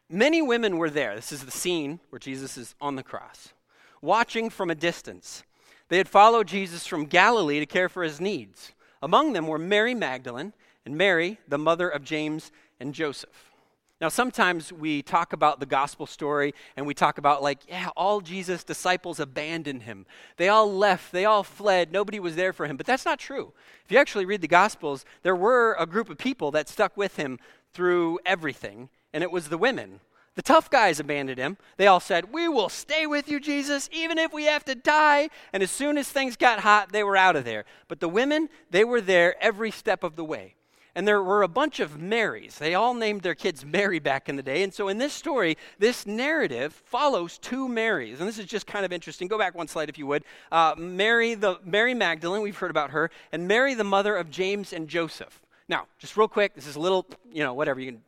Many 0.09 0.41
women 0.41 0.77
were 0.77 0.89
there. 0.89 1.15
This 1.15 1.31
is 1.31 1.43
the 1.45 1.51
scene 1.51 1.99
where 2.09 2.19
Jesus 2.19 2.57
is 2.57 2.73
on 2.81 2.95
the 2.95 3.03
cross, 3.03 3.53
watching 4.01 4.49
from 4.49 4.71
a 4.71 4.75
distance. 4.75 5.43
They 5.89 5.97
had 5.97 6.09
followed 6.09 6.47
Jesus 6.47 6.85
from 6.85 7.05
Galilee 7.05 7.59
to 7.59 7.65
care 7.65 7.89
for 7.89 8.03
his 8.03 8.19
needs. 8.19 8.73
Among 9.01 9.33
them 9.33 9.47
were 9.47 9.57
Mary 9.57 9.93
Magdalene 9.93 10.53
and 10.85 10.97
Mary, 10.97 11.39
the 11.47 11.57
mother 11.57 11.87
of 11.87 12.03
James 12.03 12.51
and 12.79 12.93
Joseph. 12.93 13.51
Now, 13.99 14.09
sometimes 14.09 14.71
we 14.71 15.01
talk 15.01 15.33
about 15.33 15.59
the 15.59 15.65
gospel 15.65 16.05
story 16.05 16.53
and 16.75 16.85
we 16.85 16.93
talk 16.93 17.17
about, 17.17 17.41
like, 17.41 17.59
yeah, 17.67 17.89
all 17.97 18.21
Jesus' 18.21 18.63
disciples 18.63 19.19
abandoned 19.19 19.83
him. 19.83 20.05
They 20.35 20.49
all 20.49 20.71
left, 20.71 21.11
they 21.11 21.25
all 21.25 21.43
fled, 21.43 21.91
nobody 21.91 22.19
was 22.19 22.35
there 22.35 22.53
for 22.53 22.67
him. 22.67 22.77
But 22.77 22.85
that's 22.85 23.05
not 23.05 23.17
true. 23.17 23.53
If 23.85 23.91
you 23.91 23.97
actually 23.97 24.25
read 24.25 24.41
the 24.41 24.47
gospels, 24.47 25.03
there 25.23 25.35
were 25.35 25.75
a 25.79 25.87
group 25.87 26.11
of 26.11 26.19
people 26.19 26.51
that 26.51 26.69
stuck 26.69 26.95
with 26.95 27.15
him 27.15 27.39
through 27.73 28.19
everything, 28.23 28.89
and 29.13 29.23
it 29.23 29.31
was 29.31 29.49
the 29.49 29.57
women. 29.57 29.99
The 30.37 30.43
tough 30.43 30.69
guys 30.69 30.99
abandoned 30.99 31.39
him. 31.39 31.57
They 31.77 31.87
all 31.87 31.99
said, 31.99 32.31
We 32.31 32.47
will 32.47 32.69
stay 32.69 33.07
with 33.07 33.27
you, 33.27 33.39
Jesus, 33.39 33.89
even 33.91 34.19
if 34.19 34.31
we 34.31 34.43
have 34.43 34.63
to 34.65 34.75
die. 34.75 35.31
And 35.51 35.63
as 35.63 35.71
soon 35.71 35.97
as 35.97 36.07
things 36.07 36.37
got 36.37 36.59
hot, 36.59 36.91
they 36.91 37.03
were 37.03 37.17
out 37.17 37.35
of 37.35 37.43
there. 37.43 37.65
But 37.87 38.01
the 38.01 38.07
women, 38.07 38.47
they 38.69 38.83
were 38.83 39.01
there 39.01 39.35
every 39.43 39.71
step 39.71 40.03
of 40.03 40.15
the 40.15 40.23
way. 40.23 40.53
and 40.93 41.07
there 41.07 41.23
were 41.23 41.41
a 41.41 41.47
bunch 41.47 41.79
of 41.79 41.99
Marys. 41.99 42.57
They 42.57 42.75
all 42.75 42.93
named 42.93 43.21
their 43.21 43.35
kids 43.35 43.65
Mary 43.65 43.99
back 43.99 44.29
in 44.29 44.35
the 44.35 44.43
day. 44.43 44.61
And 44.61 44.73
so 44.73 44.87
in 44.87 44.99
this 44.99 45.13
story, 45.13 45.57
this 45.79 46.05
narrative 46.05 46.73
follows 46.85 47.39
two 47.39 47.67
Marys. 47.67 48.19
And 48.19 48.27
this 48.27 48.39
is 48.39 48.45
just 48.45 48.67
kind 48.67 48.85
of 48.85 48.91
interesting. 48.91 49.27
Go 49.27 49.37
back 49.39 49.55
one 49.55 49.67
slide 49.67 49.89
if 49.89 49.97
you 49.97 50.05
would. 50.07 50.23
Uh, 50.51 50.73
Mary, 50.77 51.33
the, 51.33 51.59
Mary 51.63 51.93
Magdalene, 51.95 52.43
we've 52.43 52.57
heard 52.57 52.71
about 52.71 52.91
her, 52.91 53.09
and 53.31 53.47
Mary, 53.47 53.73
the 53.73 53.83
mother 53.83 54.15
of 54.15 54.29
James 54.29 54.71
and 54.73 54.87
Joseph. 54.87 55.41
Now, 55.67 55.87
just 55.99 56.15
real 56.15 56.27
quick, 56.27 56.53
this 56.53 56.65
is 56.65 56.75
a 56.75 56.79
little, 56.79 57.05
you 57.31 57.43
know, 57.43 57.53
whatever. 57.53 57.79
You 57.79 57.91
can 57.91 58.01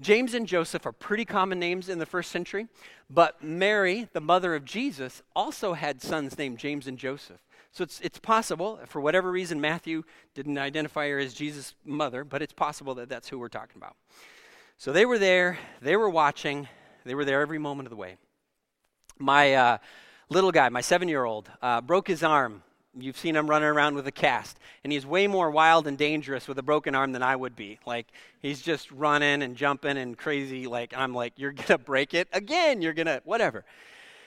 James 0.00 0.34
and 0.34 0.46
Joseph 0.46 0.86
are 0.86 0.92
pretty 0.92 1.24
common 1.24 1.58
names 1.58 1.88
in 1.88 1.98
the 1.98 2.06
first 2.06 2.30
century, 2.30 2.68
but 3.10 3.42
Mary, 3.42 4.08
the 4.12 4.20
mother 4.20 4.54
of 4.54 4.64
Jesus, 4.64 5.22
also 5.34 5.72
had 5.72 6.00
sons 6.00 6.38
named 6.38 6.58
James 6.58 6.86
and 6.86 6.98
Joseph. 6.98 7.40
So 7.72 7.82
it's, 7.82 8.00
it's 8.00 8.18
possible, 8.18 8.80
for 8.86 9.00
whatever 9.00 9.30
reason, 9.30 9.60
Matthew 9.60 10.04
didn't 10.34 10.56
identify 10.56 11.08
her 11.08 11.18
as 11.18 11.34
Jesus' 11.34 11.74
mother, 11.84 12.24
but 12.24 12.42
it's 12.42 12.52
possible 12.52 12.94
that 12.94 13.08
that's 13.08 13.28
who 13.28 13.38
we're 13.38 13.48
talking 13.48 13.76
about. 13.76 13.96
So 14.76 14.92
they 14.92 15.04
were 15.04 15.18
there, 15.18 15.58
they 15.82 15.96
were 15.96 16.08
watching, 16.10 16.68
they 17.04 17.14
were 17.14 17.24
there 17.24 17.40
every 17.40 17.58
moment 17.58 17.86
of 17.86 17.90
the 17.90 17.96
way. 17.96 18.16
My 19.18 19.54
uh, 19.54 19.78
little 20.30 20.52
guy, 20.52 20.68
my 20.68 20.80
seven 20.80 21.08
year 21.08 21.24
old, 21.24 21.50
uh, 21.60 21.80
broke 21.80 22.06
his 22.06 22.22
arm 22.22 22.62
You've 23.00 23.18
seen 23.18 23.36
him 23.36 23.48
running 23.48 23.68
around 23.68 23.94
with 23.94 24.06
a 24.06 24.12
cast. 24.12 24.58
And 24.84 24.92
he's 24.92 25.06
way 25.06 25.26
more 25.26 25.50
wild 25.50 25.86
and 25.86 25.96
dangerous 25.96 26.48
with 26.48 26.58
a 26.58 26.62
broken 26.62 26.94
arm 26.94 27.12
than 27.12 27.22
I 27.22 27.36
would 27.36 27.56
be. 27.56 27.78
Like, 27.86 28.06
he's 28.40 28.60
just 28.60 28.90
running 28.90 29.42
and 29.42 29.56
jumping 29.56 29.96
and 29.96 30.16
crazy. 30.16 30.66
Like, 30.66 30.94
I'm 30.96 31.14
like, 31.14 31.34
you're 31.36 31.52
going 31.52 31.66
to 31.66 31.78
break 31.78 32.14
it 32.14 32.28
again. 32.32 32.82
You're 32.82 32.94
going 32.94 33.06
to, 33.06 33.22
whatever. 33.24 33.64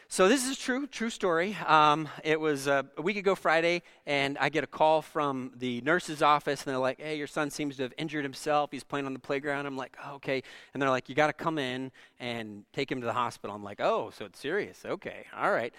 So, 0.07 0.27
this 0.27 0.45
is 0.45 0.57
true, 0.57 0.87
true 0.87 1.09
story. 1.09 1.55
Um, 1.65 2.09
it 2.25 2.37
was 2.37 2.67
uh, 2.67 2.83
a 2.97 3.01
week 3.01 3.15
ago 3.15 3.33
Friday, 3.33 3.81
and 4.05 4.37
I 4.39 4.49
get 4.49 4.61
a 4.61 4.67
call 4.67 5.01
from 5.01 5.53
the 5.55 5.79
nurse's 5.85 6.21
office, 6.21 6.65
and 6.65 6.73
they're 6.73 6.81
like, 6.81 6.99
hey, 6.99 7.17
your 7.17 7.27
son 7.27 7.49
seems 7.49 7.77
to 7.77 7.83
have 7.83 7.93
injured 7.97 8.25
himself. 8.25 8.71
He's 8.71 8.83
playing 8.83 9.05
on 9.05 9.13
the 9.13 9.19
playground. 9.19 9.67
I'm 9.67 9.77
like, 9.77 9.95
oh, 10.05 10.15
okay. 10.15 10.43
And 10.73 10.81
they're 10.81 10.89
like, 10.89 11.07
you 11.07 11.15
got 11.15 11.27
to 11.27 11.33
come 11.33 11.57
in 11.57 11.93
and 12.19 12.65
take 12.73 12.91
him 12.91 12.99
to 12.99 13.07
the 13.07 13.13
hospital. 13.13 13.55
I'm 13.55 13.63
like, 13.63 13.79
oh, 13.79 14.11
so 14.13 14.25
it's 14.25 14.37
serious. 14.37 14.83
Okay, 14.85 15.27
all 15.33 15.51
right. 15.51 15.73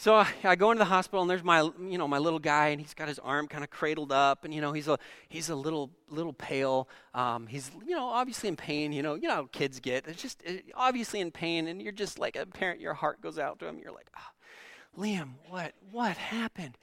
So 0.00 0.14
I, 0.14 0.28
I, 0.44 0.56
go 0.56 0.70
into 0.70 0.78
the 0.78 0.86
hospital 0.86 1.20
and 1.20 1.28
there's 1.30 1.44
my, 1.44 1.60
you 1.60 1.98
know, 1.98 2.08
my 2.08 2.16
little 2.16 2.38
guy 2.38 2.68
and 2.68 2.80
he's 2.80 2.94
got 2.94 3.06
his 3.06 3.18
arm 3.18 3.46
kind 3.46 3.62
of 3.62 3.68
cradled 3.68 4.12
up 4.12 4.46
and 4.46 4.54
you 4.54 4.62
know 4.62 4.72
he's 4.72 4.88
a 4.88 4.98
he's 5.28 5.50
a 5.50 5.54
little 5.54 5.90
little 6.08 6.32
pale. 6.32 6.88
Um, 7.12 7.46
he's 7.46 7.70
you 7.86 7.94
know 7.94 8.06
obviously 8.06 8.48
in 8.48 8.56
pain. 8.56 8.92
You 8.92 9.02
know 9.02 9.14
you 9.14 9.28
know 9.28 9.34
how 9.34 9.48
kids 9.52 9.78
get. 9.78 10.08
It's 10.08 10.22
just 10.22 10.42
it, 10.42 10.64
obviously 10.74 11.20
in 11.20 11.30
pain 11.30 11.68
and 11.68 11.82
you're 11.82 11.92
just 11.92 12.18
like 12.18 12.34
a 12.34 12.46
parent. 12.46 12.80
Your 12.80 12.94
heart 12.94 13.20
goes 13.20 13.38
out 13.38 13.58
to 13.58 13.66
him. 13.66 13.78
You're 13.78 13.92
like, 13.92 14.08
oh, 14.16 14.98
Liam, 15.02 15.32
what 15.50 15.74
what 15.90 16.16
happened? 16.16 16.78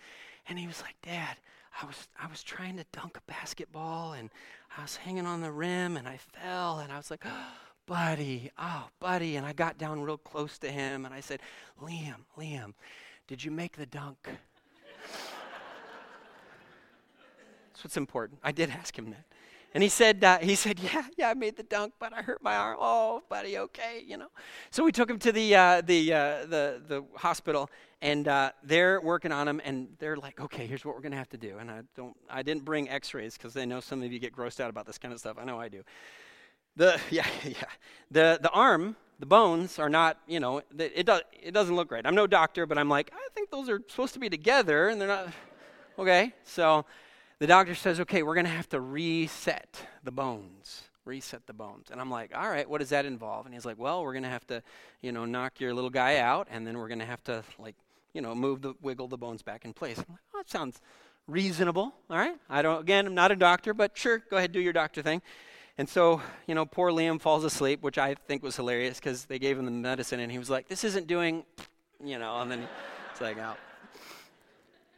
And 0.48 0.60
he 0.60 0.68
was 0.68 0.84
like, 0.84 0.98
Dad, 1.02 1.38
I 1.82 1.88
was 1.88 2.08
I 2.22 2.28
was 2.28 2.44
trying 2.44 2.78
to 2.78 2.86
dunk 2.92 3.18
a 3.18 3.22
basketball 3.32 4.14
and 4.14 4.30
I 4.78 4.84
was 4.84 4.98
hanging 4.98 5.26
on 5.26 5.42
the 5.42 5.52
rim 5.52 5.98
and 5.98 6.08
I 6.08 6.18
fell 6.18 6.78
and 6.78 6.92
I 6.92 6.98
was 6.98 7.10
like. 7.10 7.24
Oh, 7.26 7.30
buddy, 7.88 8.52
oh, 8.60 8.90
buddy. 9.00 9.38
And 9.38 9.46
I 9.46 9.54
got 9.54 9.78
down 9.78 10.02
real 10.02 10.18
close 10.18 10.58
to 10.60 10.70
him 10.70 11.06
and 11.06 11.14
I 11.16 11.22
said, 11.22 11.40
Liam, 11.82 12.26
Liam, 12.38 12.74
did 13.28 13.44
you 13.44 13.52
make 13.52 13.78
the 13.78 13.86
dunk? 13.86 14.18
That's 17.74 17.84
what's 17.84 17.98
important. 17.98 18.40
I 18.44 18.52
did 18.52 18.70
ask 18.70 18.98
him 18.98 19.12
that. 19.12 19.26
And 19.74 19.84
he 19.84 19.90
said, 19.90 20.24
uh, 20.24 20.40
he 20.40 20.56
said, 20.56 20.80
yeah, 20.80 21.04
yeah, 21.18 21.30
I 21.30 21.34
made 21.34 21.58
the 21.58 21.64
dunk, 21.64 21.94
but 22.00 22.14
I 22.14 22.22
hurt 22.22 22.42
my 22.42 22.56
arm. 22.56 22.78
Oh, 22.80 23.22
buddy, 23.30 23.58
okay, 23.58 24.02
you 24.04 24.18
know. 24.18 24.30
So 24.72 24.84
we 24.84 24.92
took 24.92 25.10
him 25.10 25.20
to 25.20 25.32
the 25.32 25.56
uh, 25.56 25.82
the 25.82 26.14
uh, 26.14 26.46
the 26.46 26.82
the 26.88 27.06
hospital, 27.16 27.70
and 28.02 28.28
uh, 28.28 28.54
they're 28.64 29.02
working 29.02 29.32
on 29.32 29.48
him, 29.48 29.62
and 29.64 29.90
they're 30.00 30.16
like, 30.16 30.40
okay, 30.40 30.66
here's 30.66 30.86
what 30.86 30.96
we're 30.96 31.02
gonna 31.02 31.18
have 31.18 31.30
to 31.30 31.38
do. 31.38 31.58
And 31.60 31.70
I 31.70 31.82
don't, 31.96 32.16
I 32.30 32.44
didn't 32.44 32.64
bring 32.64 32.90
X-rays 32.90 33.34
because 33.34 33.56
I 33.58 33.66
know 33.66 33.80
some 33.80 34.02
of 34.02 34.12
you 34.12 34.20
get 34.20 34.34
grossed 34.34 34.60
out 34.62 34.70
about 34.70 34.88
this 34.88 34.98
kind 34.98 35.14
of 35.14 35.20
stuff. 35.20 35.38
I 35.40 35.44
know 35.44 35.60
I 35.60 35.68
do. 35.70 35.84
The 36.76 37.00
yeah 37.12 37.28
yeah 37.44 37.54
the 38.10 38.40
the 38.42 38.50
arm 38.50 38.96
the 39.20 39.26
bones 39.26 39.80
are 39.80 39.90
not, 39.90 40.18
you 40.28 40.40
know, 40.40 40.62
it, 40.78 41.06
does, 41.06 41.22
it 41.42 41.52
doesn't 41.52 41.76
look 41.76 41.92
right. 41.92 42.06
I'm 42.06 42.16
no 42.16 42.28
doctor, 42.28 42.66
but 42.66 42.78
I'm 42.78 42.90
like, 42.90 43.12
I 43.14 43.28
think 43.34 43.50
those 43.50 43.70
are 43.70 43.82
supposed 43.88 44.14
to 44.14 44.20
be 44.20 44.30
together, 44.30 44.90
and 44.90 45.02
they're 45.02 45.08
not. 45.08 45.30
Okay, 45.98 46.34
so 46.44 46.86
the 47.40 47.48
doctor 47.48 47.74
says, 47.74 48.00
okay, 48.02 48.22
we're 48.22 48.36
going 48.36 48.46
to 48.46 48.52
have 48.52 48.70
to 48.70 48.80
reset 48.80 49.82
the 50.04 50.12
bones. 50.12 50.84
Reset 51.06 51.48
the 51.48 51.54
bones. 51.54 51.88
And 51.90 52.00
I'm 52.00 52.12
like, 52.12 52.36
all 52.36 52.50
right, 52.50 52.70
what 52.70 52.80
does 52.80 52.90
that 52.90 53.06
involve? 53.06 53.46
And 53.46 53.56
he's 53.56 53.66
like, 53.66 53.80
well, 53.80 54.04
we're 54.04 54.14
going 54.14 54.24
to 54.24 54.30
have 54.30 54.46
to, 54.48 54.62
you 55.02 55.12
know, 55.12 55.26
knock 55.26 55.60
your 55.60 55.74
little 55.74 55.90
guy 55.90 56.18
out, 56.18 56.48
and 56.52 56.68
then 56.68 56.78
we're 56.78 56.88
going 56.88 57.00
to 57.00 57.06
have 57.06 57.24
to, 57.24 57.44
like, 57.58 57.76
you 58.14 58.22
know, 58.22 58.36
move 58.36 58.62
the, 58.62 58.74
wiggle 58.82 59.08
the 59.08 59.18
bones 59.18 59.42
back 59.42 59.66
in 59.66 59.74
place. 59.74 59.98
I'm 59.98 60.06
like, 60.10 60.22
oh, 60.36 60.40
that 60.40 60.50
sounds 60.50 60.82
reasonable. 61.28 61.94
All 62.10 62.18
right. 62.18 62.38
I 62.50 62.62
don't, 62.62 62.82
again, 62.82 63.08
I'm 63.08 63.16
not 63.16 63.32
a 63.32 63.36
doctor, 63.36 63.74
but 63.74 63.98
sure, 63.98 64.20
go 64.30 64.38
ahead, 64.38 64.52
do 64.52 64.60
your 64.60 64.74
doctor 64.74 65.02
thing. 65.02 65.22
And 65.78 65.88
so, 65.88 66.22
you 66.48 66.56
know, 66.56 66.66
poor 66.66 66.92
Liam 66.92 67.22
falls 67.22 67.44
asleep, 67.44 67.84
which 67.84 68.00
I 68.00 68.16
think 68.16 68.42
was 68.42 68.56
hilarious 68.56 69.00
because 69.00 69.26
they 69.26 69.38
gave 69.38 69.60
him 69.60 69.66
the 69.66 69.72
medicine 69.72 70.20
and 70.20 70.32
he 70.32 70.40
was 70.40 70.50
like, 70.50 70.68
this 70.68 70.84
isn't 70.84 71.06
doing, 71.06 71.44
you 72.04 72.18
know, 72.18 72.40
and 72.42 72.50
then 72.50 72.68
it's 73.12 73.22
like, 73.22 73.38
out. 73.38 73.60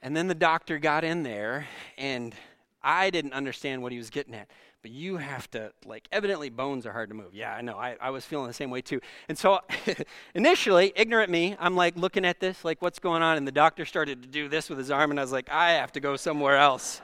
And 0.01 0.15
then 0.15 0.27
the 0.27 0.35
doctor 0.35 0.79
got 0.79 1.03
in 1.03 1.23
there 1.23 1.67
and 1.97 2.33
I 2.81 3.09
didn't 3.09 3.33
understand 3.33 3.83
what 3.83 3.91
he 3.91 3.97
was 3.97 4.09
getting 4.09 4.33
at. 4.33 4.49
But 4.81 4.91
you 4.91 5.17
have 5.17 5.51
to, 5.51 5.73
like, 5.85 6.07
evidently 6.09 6.49
bones 6.49 6.85
are 6.85 6.93
hard 6.93 7.09
to 7.09 7.15
move. 7.15 7.33
Yeah, 7.35 7.53
I 7.53 7.59
know. 7.59 7.77
I, 7.77 7.97
I 7.99 8.11
was 8.11 8.23
feeling 8.23 8.47
the 8.47 8.53
same 8.53 8.69
way 8.69 8.81
too. 8.81 9.01
And 9.27 9.37
so 9.37 9.59
initially, 10.33 10.93
ignorant 10.95 11.29
me, 11.29 11.57
I'm 11.59 11.75
like 11.75 11.97
looking 11.97 12.23
at 12.23 12.39
this, 12.39 12.63
like, 12.63 12.81
what's 12.81 12.99
going 12.99 13.21
on? 13.21 13.35
And 13.35 13.45
the 13.45 13.51
doctor 13.51 13.83
started 13.83 14.21
to 14.21 14.29
do 14.29 14.47
this 14.47 14.69
with 14.69 14.77
his 14.77 14.89
arm, 14.89 15.11
and 15.11 15.19
I 15.19 15.23
was 15.23 15.33
like, 15.33 15.49
I 15.49 15.71
have 15.71 15.91
to 15.93 15.99
go 15.99 16.15
somewhere 16.15 16.55
else. 16.55 17.01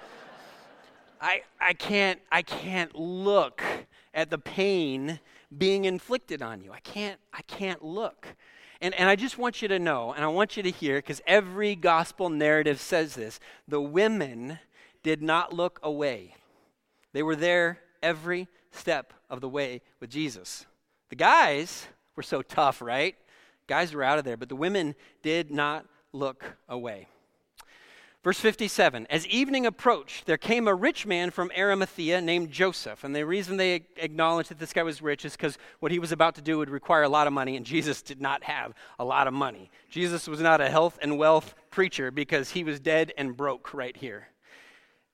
I, 1.25 1.41
I, 1.59 1.73
can't, 1.73 2.21
I 2.31 2.43
can't 2.43 2.93
look 2.93 3.63
at 4.13 4.29
the 4.29 4.37
pain 4.37 5.19
being 5.57 5.85
inflicted 5.85 6.43
on 6.43 6.61
you. 6.61 6.71
I 6.71 6.81
can't, 6.81 7.19
I 7.33 7.41
can't 7.41 7.83
look. 7.83 8.27
And, 8.79 8.93
and 8.93 9.09
I 9.09 9.15
just 9.15 9.39
want 9.39 9.59
you 9.59 9.67
to 9.69 9.79
know, 9.79 10.13
and 10.13 10.23
I 10.23 10.27
want 10.27 10.55
you 10.55 10.61
to 10.61 10.69
hear, 10.69 10.99
because 10.99 11.23
every 11.25 11.75
gospel 11.75 12.29
narrative 12.29 12.79
says 12.79 13.15
this 13.15 13.39
the 13.67 13.81
women 13.81 14.59
did 15.01 15.23
not 15.23 15.51
look 15.51 15.79
away, 15.81 16.35
they 17.11 17.23
were 17.23 17.35
there 17.35 17.79
every 18.03 18.47
step 18.69 19.11
of 19.27 19.41
the 19.41 19.49
way 19.49 19.81
with 19.99 20.11
Jesus. 20.11 20.67
The 21.09 21.15
guys 21.15 21.87
were 22.15 22.21
so 22.21 22.43
tough, 22.43 22.83
right? 22.83 23.15
Guys 23.65 23.95
were 23.95 24.03
out 24.03 24.19
of 24.19 24.25
there, 24.25 24.37
but 24.37 24.49
the 24.49 24.55
women 24.55 24.93
did 25.23 25.49
not 25.49 25.87
look 26.13 26.45
away. 26.69 27.07
Verse 28.25 28.39
57 28.39 29.05
As 29.11 29.27
evening 29.27 29.67
approached, 29.67 30.25
there 30.25 30.35
came 30.35 30.67
a 30.67 30.73
rich 30.73 31.05
man 31.05 31.29
from 31.29 31.51
Arimathea 31.55 32.19
named 32.21 32.49
Joseph. 32.49 33.03
And 33.03 33.15
the 33.15 33.23
reason 33.23 33.57
they 33.57 33.85
acknowledged 33.97 34.49
that 34.49 34.57
this 34.57 34.73
guy 34.73 34.81
was 34.81 34.99
rich 34.99 35.25
is 35.25 35.33
because 35.33 35.59
what 35.79 35.91
he 35.91 35.99
was 35.99 36.11
about 36.11 36.33
to 36.35 36.41
do 36.41 36.57
would 36.57 36.71
require 36.71 37.03
a 37.03 37.09
lot 37.09 37.27
of 37.27 37.33
money, 37.33 37.55
and 37.55 37.63
Jesus 37.63 38.01
did 38.01 38.19
not 38.19 38.43
have 38.43 38.73
a 38.97 39.05
lot 39.05 39.27
of 39.27 39.35
money. 39.35 39.69
Jesus 39.91 40.27
was 40.27 40.41
not 40.41 40.59
a 40.59 40.71
health 40.71 40.97
and 41.03 41.19
wealth 41.19 41.53
preacher 41.69 42.09
because 42.09 42.49
he 42.49 42.63
was 42.63 42.79
dead 42.79 43.13
and 43.15 43.37
broke 43.37 43.75
right 43.75 43.95
here. 43.95 44.29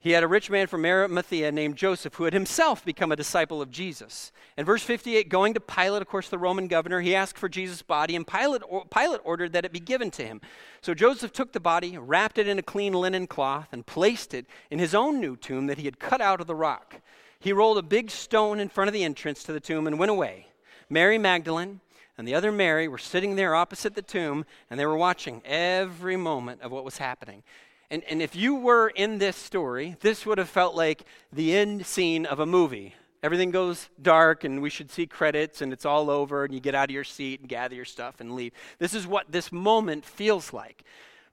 He 0.02 0.14
had 0.14 0.24
a 0.24 0.28
rich 0.28 0.50
man 0.50 0.66
from 0.66 0.84
Arimathea 0.84 1.52
named 1.52 1.76
Joseph 1.76 2.16
who 2.16 2.24
had 2.24 2.34
himself 2.34 2.84
become 2.84 3.12
a 3.12 3.16
disciple 3.16 3.62
of 3.62 3.70
Jesus. 3.70 4.32
In 4.58 4.66
verse 4.66 4.82
58, 4.82 5.30
going 5.30 5.54
to 5.54 5.60
Pilate, 5.60 6.02
of 6.02 6.08
course, 6.08 6.28
the 6.28 6.40
Roman 6.40 6.68
governor, 6.68 7.02
he 7.02 7.16
asked 7.16 7.38
for 7.38 7.48
Jesus' 7.48 7.84
body, 7.84 8.16
and 8.16 8.26
Pilate, 8.26 8.64
Pilate 8.90 9.22
ordered 9.24 9.54
that 9.54 9.64
it 9.64 9.72
be 9.72 9.80
given 9.80 10.10
to 10.12 10.26
him. 10.26 10.42
So 10.82 10.96
Joseph 10.96 11.34
took 11.34 11.52
the 11.52 11.60
body, 11.60 12.00
wrapped 12.00 12.40
it 12.40 12.48
in 12.48 12.58
a 12.58 12.64
clean 12.64 12.94
linen 12.94 13.28
cloth, 13.28 13.68
and 13.72 13.86
placed 13.86 14.34
it 14.34 14.48
in 14.72 14.80
his 14.80 14.96
own 14.96 15.22
new 15.22 15.36
tomb 15.36 15.68
that 15.68 15.78
he 15.78 15.86
had 15.86 16.00
cut 16.00 16.20
out 16.20 16.42
of 16.42 16.48
the 16.48 16.56
rock. 16.56 16.96
He 17.40 17.54
rolled 17.54 17.78
a 17.78 17.84
big 17.84 18.10
stone 18.10 18.60
in 18.60 18.70
front 18.70 18.88
of 18.88 18.94
the 18.94 19.04
entrance 19.04 19.44
to 19.44 19.54
the 19.54 19.60
tomb 19.60 19.86
and 19.86 20.00
went 20.00 20.10
away. 20.10 20.48
Mary 20.90 21.20
Magdalene 21.20 21.80
and 22.18 22.28
the 22.28 22.34
other 22.34 22.52
Mary 22.52 22.88
were 22.88 22.98
sitting 22.98 23.36
there 23.36 23.54
opposite 23.54 23.94
the 23.94 24.02
tomb, 24.02 24.46
and 24.68 24.80
they 24.80 24.86
were 24.88 24.98
watching 24.98 25.44
every 25.46 26.18
moment 26.18 26.62
of 26.62 26.72
what 26.72 26.86
was 26.86 26.98
happening. 26.98 27.44
And, 27.92 28.06
and 28.06 28.22
if 28.22 28.38
you 28.38 28.56
were 28.56 28.88
in 28.88 29.18
this 29.18 29.36
story, 29.36 29.98
this 30.00 30.26
would 30.26 30.38
have 30.38 30.50
felt 30.50 30.76
like 30.76 31.04
the 31.34 31.54
end 31.54 31.86
scene 31.86 32.26
of 32.26 32.40
a 32.40 32.46
movie. 32.46 32.96
Everything 33.22 33.52
goes 33.52 33.90
dark, 34.02 34.46
and 34.46 34.62
we 34.62 34.70
should 34.70 34.90
see 34.90 35.06
credits, 35.06 35.62
and 35.62 35.74
it's 35.74 35.86
all 35.86 36.10
over, 36.10 36.46
and 36.46 36.54
you 36.54 36.62
get 36.62 36.74
out 36.74 36.90
of 36.90 36.94
your 36.94 37.04
seat 37.04 37.42
and 37.42 37.50
gather 37.50 37.76
your 37.76 37.86
stuff 37.86 38.22
and 38.22 38.34
leave. 38.34 38.54
This 38.80 38.94
is 38.94 39.06
what 39.06 39.30
this 39.30 39.52
moment 39.52 40.06
feels 40.06 40.54
like. 40.54 40.86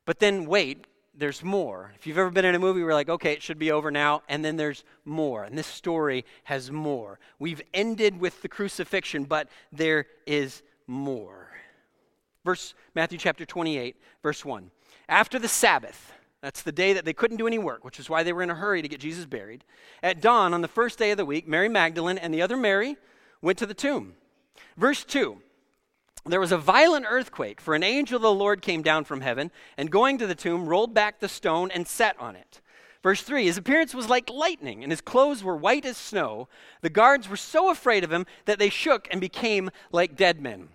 But 0.05 0.19
then, 0.19 0.47
wait, 0.47 0.89
there's 1.17 1.45
more. 1.45 1.93
If 1.95 2.09
you've 2.09 2.19
ever 2.19 2.31
been 2.31 2.45
in 2.45 2.57
a 2.57 2.59
movie, 2.59 2.83
we're 2.83 2.93
like, 2.93 3.09
okay, 3.09 3.35
it 3.35 3.43
should 3.43 3.61
be 3.61 3.71
over 3.71 3.93
now, 3.93 4.23
and 4.29 4.45
then 4.45 4.57
there's 4.57 4.83
more. 5.05 5.45
And 5.45 5.57
this 5.57 5.69
story 5.69 6.25
has 6.43 6.73
more. 6.73 7.21
We've 7.39 7.63
ended 7.73 8.19
with 8.19 8.43
the 8.43 8.49
crucifixion, 8.49 9.25
but 9.25 9.49
there 9.71 10.07
is 10.27 10.63
more. 10.89 11.51
Verse 12.45 12.75
Matthew 12.97 13.19
chapter 13.19 13.47
28, 13.47 13.95
verse 14.25 14.45
1. 14.45 14.73
After 15.09 15.39
the 15.39 15.49
Sabbath, 15.49 16.13
that's 16.41 16.63
the 16.63 16.73
day 16.73 16.93
that 16.93 17.05
they 17.05 17.13
couldn't 17.13 17.37
do 17.37 17.47
any 17.47 17.59
work, 17.59 17.85
which 17.85 17.99
is 17.99 18.09
why 18.09 18.23
they 18.23 18.33
were 18.33 18.43
in 18.43 18.51
a 18.51 18.55
hurry 18.55 18.81
to 18.81 18.89
get 18.89 19.01
Jesus 19.01 19.27
buried. 19.27 19.65
At 20.03 20.21
dawn 20.21 20.55
on 20.55 20.61
the 20.61 20.69
first 20.69 20.99
day 20.99 21.11
of 21.11 21.17
the 21.17 21.25
week, 21.25 21.49
Mary 21.49 21.69
Magdalene 21.69 22.19
and 22.19 22.33
the 22.33 22.43
other 22.43 22.57
Mary 22.57 22.97
went 23.43 23.59
to 23.59 23.67
the 23.67 23.75
tomb. 23.75 24.15
Verse 24.77 25.05
2 25.05 25.39
There 26.27 26.41
was 26.41 26.53
a 26.53 26.59
violent 26.59 27.07
earthquake, 27.09 27.61
for 27.61 27.75
an 27.75 27.83
angel 27.83 28.17
of 28.17 28.23
the 28.23 28.33
Lord 28.33 28.63
came 28.63 28.83
down 28.83 29.05
from 29.05 29.21
heaven, 29.21 29.51
and 29.77 29.91
going 29.91 30.19
to 30.19 30.27
the 30.27 30.35
tomb, 30.37 30.69
rolled 30.69 30.95
back 30.95 31.19
the 31.19 31.29
stone 31.29 31.71
and 31.73 31.89
sat 31.89 32.17
on 32.21 32.37
it. 32.37 32.61
Verse 33.03 33.23
3 33.23 33.45
His 33.45 33.57
appearance 33.57 33.93
was 33.93 34.09
like 34.09 34.31
lightning, 34.31 34.85
and 34.85 34.93
his 34.93 35.01
clothes 35.01 35.43
were 35.43 35.57
white 35.57 35.85
as 35.85 35.97
snow. 35.97 36.49
The 36.83 36.91
guards 36.91 37.29
were 37.29 37.37
so 37.37 37.69
afraid 37.69 38.05
of 38.05 38.13
him 38.13 38.27
that 38.45 38.61
they 38.61 38.71
shook 38.71 39.09
and 39.11 39.21
became 39.21 39.71
like 39.91 40.17
dead 40.17 40.41
men 40.41 40.69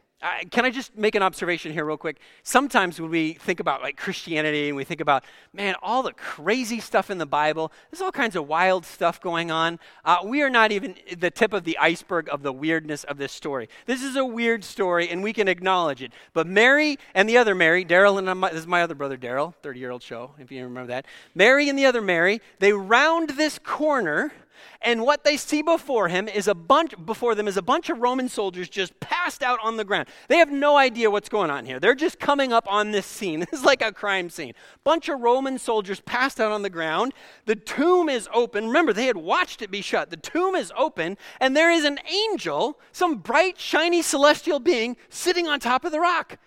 can 0.52 0.64
I 0.66 0.70
just 0.70 0.98
make 0.98 1.16
an 1.16 1.22
observation 1.22 1.74
here, 1.74 1.86
real 1.86 1.98
quick? 1.98 2.18
Sometimes 2.44 3.00
when 3.00 3.10
we 3.10 3.34
think 3.34 3.60
about 3.60 3.82
like 3.82 3.98
Christianity 3.98 4.70
and 4.70 4.78
we 4.78 4.84
think 4.84 5.02
about, 5.02 5.24
man, 5.54 5.76
all 5.82 6.02
the 6.02 6.14
crazy 6.14 6.80
stuff 6.80 7.10
in 7.10 7.18
the 7.18 7.26
Bible, 7.26 7.72
there's 7.92 8.02
all 8.02 8.12
kinds 8.12 8.36
of 8.36 8.48
wild 8.48 8.86
stuff 8.86 9.20
going 9.20 9.52
on. 9.52 9.80
Uh, 10.06 10.18
we 10.24 10.42
are 10.42 10.50
not 10.50 10.72
even 10.72 10.96
the 11.18 11.30
tip 11.30 11.52
of 11.52 11.66
the 11.66 11.78
iceberg 11.78 12.30
of 12.30 12.42
the 12.42 12.54
weirdness 12.54 13.04
of 13.04 13.18
this 13.18 13.32
story. 13.32 13.68
This 13.86 14.02
is 14.02 14.16
a 14.16 14.26
weird 14.26 14.64
story, 14.64 15.10
and 15.10 15.22
we 15.22 15.34
can 15.34 15.48
acknowledge 15.48 16.02
it. 16.02 16.14
But 16.34 16.48
Mary 16.48 16.98
and 17.14 17.28
the 17.28 17.38
other 17.38 17.54
Mary, 17.54 17.84
Daryl 17.84 18.18
and 18.18 18.40
my, 18.40 18.50
this 18.50 18.62
is 18.62 18.68
my 18.68 18.82
other 18.82 18.96
brother 18.96 19.18
Daryl, 19.18 19.54
30 19.62 19.80
year 19.80 19.92
old 19.92 20.04
show, 20.04 20.32
if 20.40 20.52
you 20.52 20.64
remember 20.64 20.88
that. 20.88 21.06
Mary 21.36 21.68
and 21.68 21.78
the 21.78 21.86
other 21.86 22.02
Mary, 22.02 22.42
they 22.60 22.72
round 22.72 23.32
this 23.32 23.60
corner 23.60 24.32
and 24.82 25.02
what 25.04 25.24
they 25.24 25.38
see 25.38 25.62
before 25.62 26.08
him 26.10 26.28
is 26.28 26.48
a 26.48 26.56
bunch 26.56 26.94
before 27.06 27.36
them 27.36 27.48
is 27.48 27.58
a 27.58 27.62
bunch 27.62 27.90
of 27.90 28.00
Roman 28.00 28.30
soldiers 28.30 28.70
just 28.70 29.00
passed 29.00 29.44
out 29.44 29.60
on 29.64 29.78
the 29.78 29.86
ground. 29.86 30.08
They 30.28 30.38
have 30.38 30.52
no 30.52 30.78
idea 30.78 31.10
what's 31.10 31.30
going 31.30 31.50
on 31.50 31.66
here. 31.66 31.80
They're 31.80 31.96
just 31.96 32.20
coming 32.20 32.52
up 32.52 32.66
on 32.72 32.92
this 32.92 33.06
scene. 33.06 33.46
This 33.54 33.60
is 33.60 33.66
like 33.66 33.84
a 33.84 33.92
crime 33.92 34.30
scene. 34.32 34.54
Bunch 34.84 35.10
of 35.10 35.20
Roman 35.20 35.60
soldiers 35.60 36.00
passed 36.00 36.40
out 36.40 36.52
on 36.52 36.64
the 36.64 36.70
ground. 36.72 37.14
The 37.46 37.56
tomb 37.56 38.10
is 38.10 38.28
open. 38.34 38.68
Remember, 38.68 38.94
they 38.94 39.06
had 39.06 39.18
watched 39.18 39.62
it 39.62 39.70
be 39.70 39.82
shut. 39.82 40.10
The 40.10 40.18
tomb 40.18 40.56
is 40.56 40.72
open, 40.76 41.18
and 41.40 41.56
there 41.56 41.70
is 41.70 41.84
an 41.84 42.00
angel, 42.10 42.80
some 42.92 43.18
bright, 43.18 43.60
shiny 43.60 44.02
celestial 44.02 44.60
being 44.60 44.98
sitting 45.10 45.48
on 45.48 45.60
top 45.60 45.86
of 45.86 45.92
the 45.92 46.00
rock. 46.00 46.40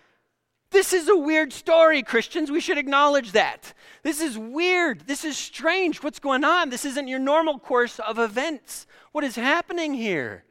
This 0.71 0.93
is 0.93 1.09
a 1.09 1.17
weird 1.17 1.53
story, 1.53 2.03
Christians. 2.03 2.51
We 2.51 2.61
should 2.61 2.79
acknowledge 2.79 3.33
that. 3.33 3.73
This 4.03 4.21
is 4.21 4.37
weird. 4.37 5.07
This 5.07 5.25
is 5.25 5.37
strange. 5.37 6.03
What's 6.03 6.19
going 6.19 6.45
on? 6.45 6.71
This 6.71 6.85
isn't 6.85 7.09
your 7.09 7.19
normal 7.19 7.59
course 7.59 7.99
of 7.99 8.19
events. 8.19 8.87
What 9.13 9.25
is 9.25 9.37
happening 9.37 9.95
here? 9.95 10.45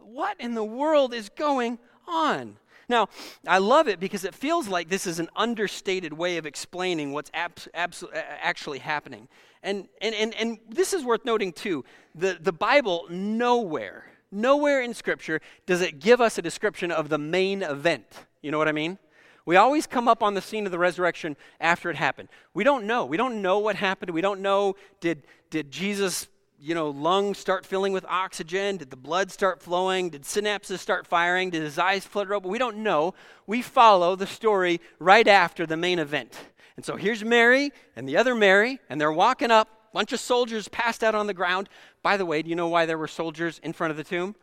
What 0.00 0.40
in 0.40 0.54
the 0.54 0.64
world 0.64 1.14
is 1.14 1.28
going 1.28 1.78
on? 2.06 2.56
Now, 2.88 3.08
I 3.46 3.58
love 3.58 3.88
it 3.88 3.98
because 3.98 4.24
it 4.24 4.34
feels 4.34 4.68
like 4.68 4.88
this 4.88 5.06
is 5.06 5.18
an 5.18 5.28
understated 5.34 6.12
way 6.12 6.36
of 6.36 6.46
explaining 6.46 7.12
what's 7.12 7.30
abs- 7.32 7.68
abs- 7.72 8.04
actually 8.12 8.80
happening. 8.80 9.28
And, 9.62 9.88
and, 10.02 10.14
and, 10.14 10.34
and 10.34 10.58
this 10.68 10.92
is 10.92 11.04
worth 11.04 11.24
noting 11.24 11.52
too. 11.52 11.84
The, 12.14 12.36
the 12.38 12.52
Bible, 12.52 13.06
nowhere, 13.08 14.04
nowhere 14.30 14.82
in 14.82 14.92
Scripture 14.92 15.40
does 15.64 15.80
it 15.80 16.00
give 16.00 16.20
us 16.20 16.36
a 16.36 16.42
description 16.42 16.90
of 16.90 17.08
the 17.08 17.18
main 17.18 17.62
event. 17.62 18.26
You 18.42 18.50
know 18.50 18.58
what 18.58 18.68
I 18.68 18.72
mean? 18.72 18.98
We 19.46 19.56
always 19.56 19.86
come 19.86 20.08
up 20.08 20.22
on 20.22 20.34
the 20.34 20.40
scene 20.40 20.64
of 20.64 20.72
the 20.72 20.78
resurrection 20.78 21.36
after 21.60 21.90
it 21.90 21.96
happened. 21.96 22.28
We 22.54 22.64
don't 22.64 22.86
know. 22.86 23.04
We 23.04 23.16
don't 23.16 23.42
know 23.42 23.58
what 23.58 23.76
happened. 23.76 24.10
We 24.10 24.22
don't 24.22 24.40
know 24.40 24.76
did, 25.00 25.22
did 25.50 25.70
Jesus, 25.70 26.28
you 26.58 26.74
know, 26.74 26.88
lungs 26.88 27.38
start 27.38 27.66
filling 27.66 27.92
with 27.92 28.06
oxygen? 28.06 28.78
Did 28.78 28.90
the 28.90 28.96
blood 28.96 29.30
start 29.30 29.62
flowing? 29.62 30.08
Did 30.08 30.22
synapses 30.22 30.78
start 30.78 31.06
firing? 31.06 31.50
Did 31.50 31.62
his 31.62 31.78
eyes 31.78 32.06
flutter 32.06 32.34
open? 32.34 32.50
We 32.50 32.58
don't 32.58 32.78
know. 32.78 33.14
We 33.46 33.60
follow 33.60 34.16
the 34.16 34.26
story 34.26 34.80
right 34.98 35.28
after 35.28 35.66
the 35.66 35.76
main 35.76 35.98
event. 35.98 36.38
And 36.76 36.84
so 36.84 36.96
here's 36.96 37.22
Mary 37.22 37.70
and 37.96 38.08
the 38.08 38.16
other 38.16 38.34
Mary, 38.34 38.80
and 38.88 39.00
they're 39.00 39.12
walking 39.12 39.50
up. 39.50 39.68
Bunch 39.92 40.12
of 40.12 40.18
soldiers 40.18 40.66
passed 40.68 41.04
out 41.04 41.14
on 41.14 41.28
the 41.28 41.34
ground. 41.34 41.68
By 42.02 42.16
the 42.16 42.26
way, 42.26 42.42
do 42.42 42.50
you 42.50 42.56
know 42.56 42.68
why 42.68 42.84
there 42.84 42.98
were 42.98 43.06
soldiers 43.06 43.60
in 43.62 43.72
front 43.72 43.92
of 43.92 43.96
the 43.96 44.02
tomb? 44.02 44.34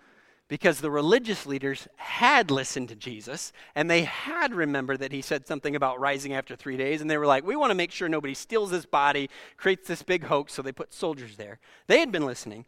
Because 0.52 0.82
the 0.82 0.92
religious 0.92 1.46
leaders 1.46 1.88
had 1.96 2.52
listened 2.52 2.90
to 2.90 2.96
Jesus 2.96 3.54
and 3.74 3.90
they 3.90 4.04
had 4.04 4.54
remembered 4.54 5.00
that 5.00 5.14
he 5.14 5.22
said 5.22 5.48
something 5.48 5.78
about 5.78 6.02
rising 6.02 6.34
after 6.34 6.58
three 6.58 6.76
days. 6.76 7.00
And 7.00 7.10
they 7.10 7.18
were 7.18 7.26
like, 7.26 7.46
we 7.46 7.56
want 7.56 7.72
to 7.72 7.76
make 7.76 7.90
sure 7.90 8.10
nobody 8.10 8.34
steals 8.34 8.70
his 8.70 8.86
body, 8.86 9.30
creates 9.56 9.88
this 9.88 10.04
big 10.04 10.26
hoax. 10.26 10.52
So 10.52 10.62
they 10.62 10.74
put 10.74 10.94
soldiers 10.94 11.38
there. 11.38 11.60
They 11.88 12.02
had 12.02 12.12
been 12.12 12.26
listening, 12.26 12.66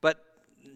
but 0.00 0.24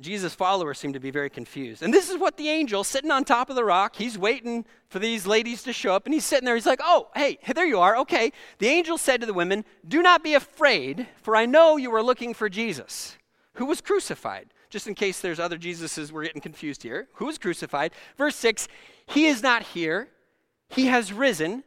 Jesus' 0.02 0.34
followers 0.34 0.78
seemed 0.78 0.92
to 0.92 1.00
be 1.00 1.10
very 1.10 1.30
confused. 1.30 1.82
And 1.82 1.94
this 1.94 2.10
is 2.10 2.18
what 2.18 2.36
the 2.36 2.50
angel 2.50 2.84
sitting 2.84 3.10
on 3.10 3.24
top 3.24 3.48
of 3.48 3.56
the 3.56 3.64
rock, 3.64 3.96
he's 3.96 4.18
waiting 4.18 4.66
for 4.90 4.98
these 4.98 5.26
ladies 5.26 5.62
to 5.62 5.72
show 5.72 5.94
up. 5.94 6.04
And 6.04 6.12
he's 6.12 6.26
sitting 6.26 6.44
there. 6.44 6.56
He's 6.56 6.66
like, 6.66 6.80
oh, 6.82 7.08
hey, 7.16 7.38
there 7.54 7.64
you 7.64 7.80
are. 7.80 7.96
Okay. 7.96 8.32
The 8.58 8.68
angel 8.68 8.98
said 8.98 9.22
to 9.22 9.26
the 9.26 9.32
women, 9.32 9.64
do 9.88 10.02
not 10.02 10.22
be 10.22 10.34
afraid, 10.34 11.06
for 11.22 11.36
I 11.36 11.46
know 11.46 11.78
you 11.78 11.94
are 11.94 12.02
looking 12.02 12.34
for 12.34 12.50
Jesus, 12.50 13.16
who 13.54 13.64
was 13.64 13.80
crucified 13.80 14.50
just 14.74 14.88
in 14.88 14.94
case 14.96 15.20
there's 15.20 15.38
other 15.38 15.56
Jesuses, 15.56 16.10
we're 16.10 16.24
getting 16.24 16.40
confused 16.40 16.82
here. 16.82 17.06
Who 17.14 17.26
was 17.26 17.38
crucified? 17.38 17.92
Verse 18.18 18.34
6 18.34 18.66
He 19.06 19.26
is 19.26 19.40
not 19.40 19.62
here, 19.62 20.08
He 20.68 20.86
has 20.86 21.12
risen, 21.12 21.62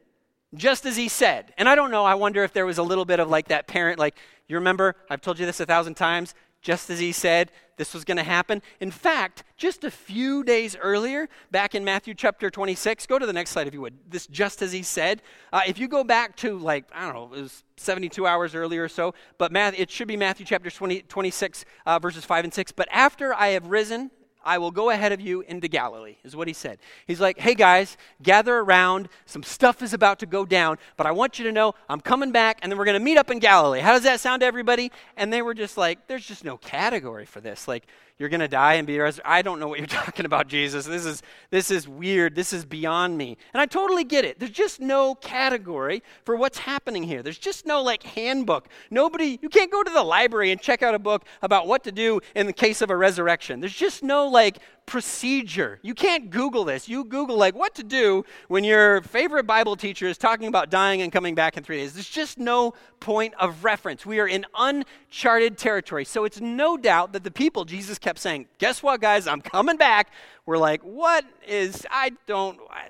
just 0.53 0.85
as 0.85 0.97
He 0.97 1.07
said. 1.07 1.53
And 1.57 1.69
I 1.69 1.75
don't 1.75 1.89
know, 1.89 2.03
I 2.03 2.15
wonder 2.15 2.43
if 2.43 2.51
there 2.51 2.65
was 2.65 2.77
a 2.77 2.83
little 2.83 3.05
bit 3.05 3.21
of 3.21 3.29
like 3.29 3.47
that 3.47 3.65
parent, 3.65 3.97
like, 3.97 4.17
you 4.49 4.57
remember, 4.57 4.97
I've 5.09 5.21
told 5.21 5.39
you 5.39 5.45
this 5.45 5.61
a 5.61 5.65
thousand 5.65 5.95
times, 5.95 6.35
just 6.61 6.89
as 6.89 6.99
he 6.99 7.13
said 7.13 7.49
this 7.77 7.93
was 7.93 8.03
going 8.03 8.17
to 8.17 8.23
happen. 8.23 8.61
In 8.79 8.91
fact, 8.91 9.43
just 9.55 9.83
a 9.83 9.91
few 9.91 10.43
days 10.43 10.75
earlier, 10.75 11.29
back 11.51 11.75
in 11.75 11.85
Matthew 11.85 12.13
chapter 12.13 12.49
26, 12.49 13.05
go 13.05 13.17
to 13.17 13.25
the 13.25 13.33
next 13.33 13.51
slide 13.51 13.67
if 13.67 13.73
you 13.73 13.81
would. 13.81 13.93
This 14.09 14.27
just 14.27 14.61
as 14.61 14.71
he 14.71 14.83
said. 14.83 15.21
Uh, 15.53 15.61
if 15.65 15.79
you 15.79 15.87
go 15.87 16.03
back 16.03 16.35
to 16.37 16.57
like, 16.57 16.85
I 16.93 17.05
don't 17.05 17.13
know, 17.13 17.37
it 17.37 17.41
was 17.41 17.63
72 17.77 18.25
hours 18.27 18.55
earlier 18.55 18.83
or 18.83 18.89
so, 18.89 19.13
but 19.37 19.51
Matthew, 19.51 19.81
it 19.81 19.91
should 19.91 20.07
be 20.07 20.17
Matthew 20.17 20.45
chapter 20.45 20.69
20, 20.69 21.03
26, 21.03 21.65
uh, 21.85 21.99
verses 21.99 22.25
5 22.25 22.45
and 22.45 22.53
6. 22.53 22.71
But 22.73 22.87
after 22.91 23.33
I 23.33 23.49
have 23.49 23.67
risen, 23.67 24.11
I 24.47 24.59
will 24.59 24.71
go 24.71 24.89
ahead 24.91 25.11
of 25.11 25.19
you 25.19 25.41
into 25.41 25.67
Galilee, 25.67 26.15
is 26.23 26.33
what 26.33 26.47
he 26.47 26.53
said. 26.53 26.79
He's 27.05 27.19
like, 27.19 27.37
hey 27.37 27.53
guys, 27.53 27.97
gather 28.23 28.57
around. 28.59 29.09
Some 29.25 29.43
stuff 29.43 29.81
is 29.81 29.93
about 29.93 30.19
to 30.19 30.25
go 30.25 30.45
down, 30.45 30.77
but 30.95 31.05
I 31.05 31.11
want 31.11 31.37
you 31.37 31.43
to 31.45 31.51
know 31.51 31.75
I'm 31.89 31.99
coming 31.99 32.31
back, 32.31 32.59
and 32.61 32.71
then 32.71 32.79
we're 32.79 32.85
going 32.85 32.97
to 32.97 33.03
meet 33.03 33.17
up 33.17 33.29
in 33.29 33.39
Galilee. 33.39 33.81
How 33.81 33.91
does 33.91 34.03
that 34.03 34.21
sound 34.21 34.39
to 34.39 34.45
everybody? 34.45 34.89
And 35.17 35.33
they 35.33 35.41
were 35.41 35.53
just 35.53 35.77
like, 35.77 36.07
there's 36.07 36.25
just 36.25 36.45
no 36.45 36.55
category 36.55 37.25
for 37.25 37.41
this. 37.41 37.67
Like, 37.67 37.87
you're 38.19 38.29
going 38.29 38.39
to 38.39 38.47
die 38.47 38.75
and 38.75 38.87
be 38.87 38.97
resurrected. 38.97 39.31
I 39.31 39.41
don't 39.41 39.59
know 39.59 39.67
what 39.67 39.77
you're 39.77 39.87
talking 39.87 40.25
about, 40.25 40.47
Jesus. 40.47 40.85
This 40.85 41.05
is, 41.05 41.21
this 41.49 41.69
is 41.69 41.87
weird. 41.87 42.35
This 42.35 42.53
is 42.53 42.65
beyond 42.65 43.17
me. 43.17 43.37
And 43.53 43.61
I 43.61 43.65
totally 43.65 44.03
get 44.03 44.25
it. 44.25 44.39
There's 44.39 44.51
just 44.51 44.79
no 44.79 45.15
category 45.15 46.01
for 46.25 46.35
what's 46.35 46.57
happening 46.57 47.03
here. 47.03 47.21
There's 47.21 47.37
just 47.37 47.65
no 47.65 47.81
like 47.81 48.03
handbook. 48.03 48.67
Nobody, 48.89 49.39
you 49.41 49.49
can't 49.49 49.71
go 49.71 49.83
to 49.83 49.91
the 49.91 50.03
library 50.03 50.51
and 50.51 50.59
check 50.59 50.81
out 50.81 50.95
a 50.95 50.99
book 50.99 51.25
about 51.41 51.67
what 51.67 51.83
to 51.83 51.91
do 51.91 52.19
in 52.35 52.47
the 52.47 52.53
case 52.53 52.81
of 52.81 52.89
a 52.89 52.97
resurrection. 52.97 53.59
There's 53.59 53.75
just 53.75 54.03
no 54.03 54.27
like 54.27 54.59
procedure. 54.87 55.79
You 55.83 55.93
can't 55.93 56.31
Google 56.31 56.63
this. 56.63 56.89
You 56.89 57.03
Google, 57.03 57.37
like, 57.37 57.53
what 57.53 57.75
to 57.75 57.83
do 57.83 58.23
when 58.47 58.63
your 58.63 59.01
favorite 59.01 59.43
Bible 59.43 59.75
teacher 59.75 60.07
is 60.07 60.17
talking 60.17 60.47
about 60.47 60.71
dying 60.71 61.01
and 61.01 61.11
coming 61.11 61.35
back 61.35 61.57
in 61.57 61.63
three 61.63 61.77
days. 61.77 61.93
There's 61.93 62.09
just 62.09 62.39
no 62.39 62.73
point 63.01 63.33
of 63.37 63.63
reference. 63.63 64.05
We 64.05 64.19
are 64.19 64.27
in 64.27 64.45
uncharted 64.57 65.57
territory. 65.57 66.05
So 66.05 66.23
it's 66.23 66.39
no 66.39 66.77
doubt 66.77 67.11
that 67.13 67.23
the 67.23 67.31
people 67.31 67.65
Jesus 67.65 67.99
kept 68.07 68.19
saying, 68.19 68.47
Guess 68.57 68.81
what, 68.81 69.01
guys? 69.01 69.27
I'm 69.27 69.41
coming 69.41 69.75
back. 69.75 70.11
We're 70.45 70.57
like, 70.57 70.81
What 70.81 71.25
is, 71.45 71.85
I 71.91 72.13
don't, 72.25 72.57
I, 72.69 72.87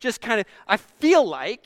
just 0.00 0.20
kind 0.20 0.40
of, 0.40 0.46
I 0.66 0.76
feel 0.76 1.24
like 1.24 1.64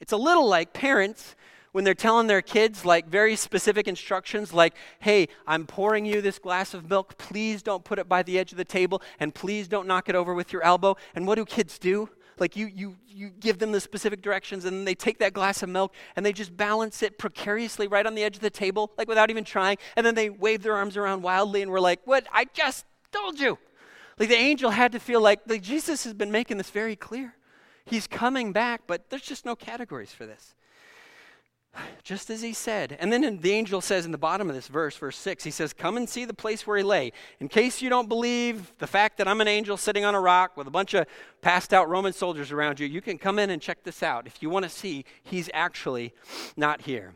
it's 0.00 0.12
a 0.12 0.16
little 0.16 0.48
like 0.48 0.72
parents 0.72 1.36
when 1.72 1.84
they're 1.84 1.94
telling 1.94 2.28
their 2.28 2.40
kids 2.40 2.86
like 2.86 3.08
very 3.08 3.36
specific 3.36 3.88
instructions 3.88 4.52
like 4.52 4.74
hey 4.98 5.26
i'm 5.46 5.66
pouring 5.66 6.04
you 6.04 6.20
this 6.20 6.38
glass 6.38 6.74
of 6.74 6.90
milk 6.90 7.16
please 7.16 7.62
don't 7.62 7.82
put 7.82 7.98
it 7.98 8.06
by 8.06 8.22
the 8.22 8.38
edge 8.38 8.52
of 8.52 8.58
the 8.58 8.64
table 8.64 9.00
and 9.18 9.34
please 9.34 9.68
don't 9.68 9.86
knock 9.86 10.10
it 10.10 10.14
over 10.14 10.34
with 10.34 10.52
your 10.52 10.62
elbow 10.62 10.94
and 11.14 11.26
what 11.26 11.36
do 11.36 11.46
kids 11.46 11.78
do 11.78 12.10
like 12.38 12.56
you 12.56 12.66
you 12.66 12.96
you 13.06 13.30
give 13.30 13.58
them 13.58 13.72
the 13.72 13.80
specific 13.80 14.22
directions 14.22 14.64
and 14.64 14.76
then 14.76 14.84
they 14.84 14.94
take 14.94 15.18
that 15.18 15.32
glass 15.32 15.62
of 15.62 15.68
milk 15.68 15.94
and 16.16 16.24
they 16.24 16.32
just 16.32 16.56
balance 16.56 17.02
it 17.02 17.18
precariously 17.18 17.86
right 17.86 18.06
on 18.06 18.14
the 18.14 18.22
edge 18.22 18.36
of 18.36 18.42
the 18.42 18.50
table 18.50 18.92
like 18.96 19.08
without 19.08 19.30
even 19.30 19.44
trying 19.44 19.76
and 19.96 20.04
then 20.06 20.14
they 20.14 20.30
wave 20.30 20.62
their 20.62 20.74
arms 20.74 20.96
around 20.96 21.22
wildly 21.22 21.62
and 21.62 21.70
we're 21.70 21.80
like 21.80 22.00
what? 22.04 22.26
I 22.32 22.46
just 22.52 22.84
told 23.10 23.38
you. 23.38 23.58
Like 24.18 24.28
the 24.28 24.36
angel 24.36 24.70
had 24.70 24.92
to 24.92 25.00
feel 25.00 25.20
like, 25.20 25.40
like 25.46 25.62
jesus 25.62 26.04
has 26.04 26.14
been 26.14 26.30
making 26.30 26.58
this 26.58 26.70
very 26.70 26.96
clear. 26.96 27.34
He's 27.84 28.06
coming 28.06 28.52
back 28.52 28.82
but 28.86 29.10
there's 29.10 29.22
just 29.22 29.44
no 29.44 29.56
categories 29.56 30.12
for 30.12 30.26
this 30.26 30.54
just 32.02 32.30
as 32.30 32.42
he 32.42 32.52
said. 32.52 32.96
And 33.00 33.12
then 33.12 33.40
the 33.40 33.52
angel 33.52 33.80
says 33.80 34.04
in 34.04 34.12
the 34.12 34.18
bottom 34.18 34.48
of 34.48 34.54
this 34.54 34.68
verse, 34.68 34.96
verse 34.96 35.16
6, 35.16 35.44
he 35.44 35.50
says, 35.50 35.72
Come 35.72 35.96
and 35.96 36.08
see 36.08 36.24
the 36.24 36.34
place 36.34 36.66
where 36.66 36.76
he 36.76 36.82
lay. 36.82 37.12
In 37.40 37.48
case 37.48 37.80
you 37.80 37.88
don't 37.88 38.08
believe 38.08 38.72
the 38.78 38.86
fact 38.86 39.18
that 39.18 39.28
I'm 39.28 39.40
an 39.40 39.48
angel 39.48 39.76
sitting 39.76 40.04
on 40.04 40.14
a 40.14 40.20
rock 40.20 40.56
with 40.56 40.66
a 40.66 40.70
bunch 40.70 40.94
of 40.94 41.06
passed 41.40 41.72
out 41.72 41.88
Roman 41.88 42.12
soldiers 42.12 42.52
around 42.52 42.80
you, 42.80 42.86
you 42.86 43.00
can 43.00 43.18
come 43.18 43.38
in 43.38 43.50
and 43.50 43.62
check 43.62 43.84
this 43.84 44.02
out. 44.02 44.26
If 44.26 44.42
you 44.42 44.50
want 44.50 44.64
to 44.64 44.68
see, 44.68 45.04
he's 45.22 45.48
actually 45.54 46.12
not 46.56 46.82
here. 46.82 47.14